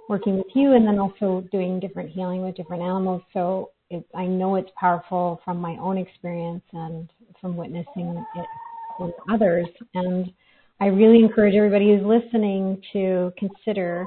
working 0.09 0.37
with 0.37 0.47
you 0.55 0.75
and 0.75 0.87
then 0.87 0.99
also 0.99 1.47
doing 1.53 1.81
different 1.81 2.11
healing 2.11 2.43
with 2.43 2.57
different 2.57 2.83
animals. 2.83 3.23
So 3.33 3.71
it, 3.91 4.05
I 4.15 4.27
know 4.27 4.57
it's 4.57 4.71
powerful 4.79 5.41
from 5.45 5.59
my 5.59 5.77
own 5.81 5.99
experience 5.99 6.65
and 6.73 7.11
from 7.41 7.57
witnessing 7.57 8.25
it 8.37 8.47
with 8.99 9.15
others. 9.33 9.67
And 9.95 10.33
I 10.81 10.87
really 10.87 11.23
encourage 11.23 11.55
everybody 11.55 11.95
who's 11.95 12.05
listening 12.05 12.83
to 12.93 13.33
consider 13.39 14.07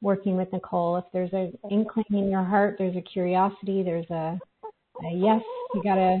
working 0.00 0.36
with 0.36 0.52
Nicole. 0.52 0.96
If 0.96 1.04
there's 1.12 1.32
an 1.32 1.52
inkling 1.70 2.06
in 2.10 2.30
your 2.30 2.44
heart, 2.44 2.76
there's 2.78 2.96
a 2.96 3.02
curiosity, 3.02 3.82
there's 3.82 4.08
a, 4.10 4.38
a 5.04 5.12
yes, 5.12 5.42
you 5.74 5.82
got 5.82 5.96
to 5.96 6.20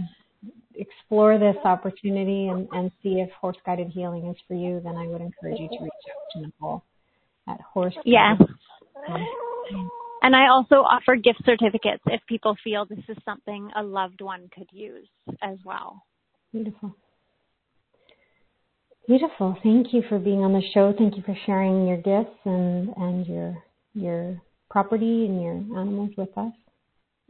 explore 0.74 1.38
this 1.38 1.56
opportunity 1.64 2.48
and, 2.48 2.68
and 2.72 2.90
see 3.02 3.20
if 3.20 3.30
horse 3.32 3.56
guided 3.66 3.88
healing 3.88 4.26
is 4.26 4.36
for 4.46 4.54
you, 4.54 4.80
then 4.84 4.96
I 4.96 5.06
would 5.06 5.20
encourage 5.20 5.58
you 5.58 5.68
to 5.68 5.82
reach 5.82 5.92
out 6.10 6.32
to 6.32 6.40
Nicole 6.40 6.84
at 7.48 7.60
horse. 7.60 7.94
Yes. 8.04 8.40
And 10.22 10.34
I 10.34 10.48
also 10.48 10.76
offer 10.76 11.16
gift 11.16 11.42
certificates 11.44 12.02
if 12.06 12.20
people 12.26 12.56
feel 12.64 12.84
this 12.84 12.98
is 13.08 13.16
something 13.24 13.70
a 13.76 13.82
loved 13.82 14.20
one 14.20 14.50
could 14.54 14.68
use 14.72 15.08
as 15.42 15.58
well. 15.64 16.02
Beautiful. 16.52 16.94
Beautiful. 19.06 19.56
Thank 19.62 19.94
you 19.94 20.02
for 20.08 20.18
being 20.18 20.40
on 20.40 20.52
the 20.52 20.62
show. 20.74 20.92
Thank 20.96 21.16
you 21.16 21.22
for 21.22 21.36
sharing 21.46 21.86
your 21.86 21.96
gifts 21.96 22.36
and, 22.44 22.90
and 22.96 23.26
your 23.26 23.56
your 23.94 24.40
property 24.70 25.24
and 25.26 25.42
your 25.42 25.80
animals 25.80 26.10
with 26.16 26.28
us. 26.36 26.52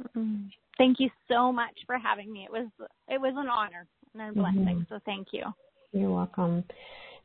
Mm-hmm. 0.03 0.47
Thank 0.77 0.99
you 0.99 1.09
so 1.29 1.53
much 1.53 1.75
for 1.87 1.99
having 1.99 2.33
me. 2.33 2.45
It 2.45 2.51
was 2.51 2.67
it 3.09 3.21
was 3.21 3.35
an 3.37 3.49
honor 3.49 3.87
and 4.15 4.31
a 4.31 4.33
blessing. 4.33 4.81
Mm-hmm. 4.81 4.95
So 4.95 4.99
thank 5.05 5.29
you. 5.33 5.45
You're 5.93 6.11
welcome. 6.11 6.65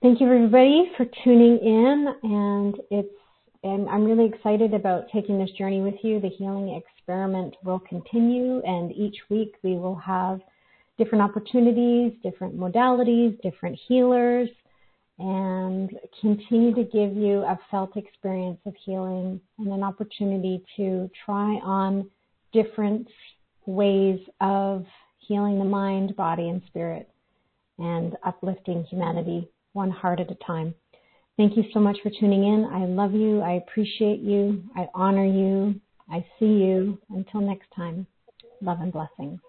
Thank 0.01 0.19
you 0.19 0.27
everybody 0.27 0.91
for 0.97 1.06
tuning 1.23 1.58
in 1.60 2.08
and 2.23 2.75
it's 2.91 3.10
and 3.63 3.89
I'm 3.89 4.04
really 4.04 4.26
excited 4.26 4.73
about 4.73 5.08
taking 5.13 5.39
this 5.39 5.52
journey 5.52 5.82
with 5.82 5.95
you. 6.04 6.19
The 6.19 6.30
healing 6.30 6.69
experiment 6.69 7.56
will 7.63 7.80
continue 7.80 8.62
and 8.62 8.91
each 8.91 9.17
week 9.30 9.56
we 9.63 9.76
will 9.76 9.95
have 9.95 10.41
different 10.97 11.23
opportunities, 11.23 12.13
different 12.21 12.58
modalities, 12.58 13.41
different 13.41 13.80
healers, 13.88 14.49
and 15.19 15.91
continue 16.19 16.73
to 16.76 16.84
give 16.84 17.15
you 17.15 17.39
a 17.43 17.58
felt 17.71 17.95
experience 17.95 18.60
of 18.65 18.73
healing 18.84 19.39
and 19.60 19.67
an 19.67 19.84
opportunity 19.84 20.63
to 20.76 21.10
try 21.26 21.56
on 21.63 22.10
different 22.52 23.08
ways 23.65 24.19
of 24.41 24.86
healing 25.19 25.60
the 25.60 25.65
mind, 25.65 26.15
body, 26.15 26.49
and 26.49 26.62
spirit 26.67 27.10
and 27.80 28.15
uplifting 28.23 28.84
humanity 28.84 29.47
one 29.73 29.89
heart 29.89 30.19
at 30.19 30.30
a 30.32 30.36
time. 30.45 30.76
Thank 31.36 31.58
you 31.58 31.63
so 31.74 31.80
much 31.80 31.98
for 32.04 32.12
tuning 32.19 32.43
in. 32.43 32.65
I 32.72 32.86
love 32.86 33.13
you. 33.13 33.41
I 33.41 33.54
appreciate 33.54 34.19
you. 34.19 34.63
I 34.76 34.88
honor 34.93 35.26
you. 35.26 35.82
I 36.10 36.24
see 36.38 36.46
you. 36.46 37.00
Until 37.10 37.41
next 37.41 37.67
time, 37.76 38.06
love 38.62 38.82
and 38.82 38.93
blessings. 38.93 39.39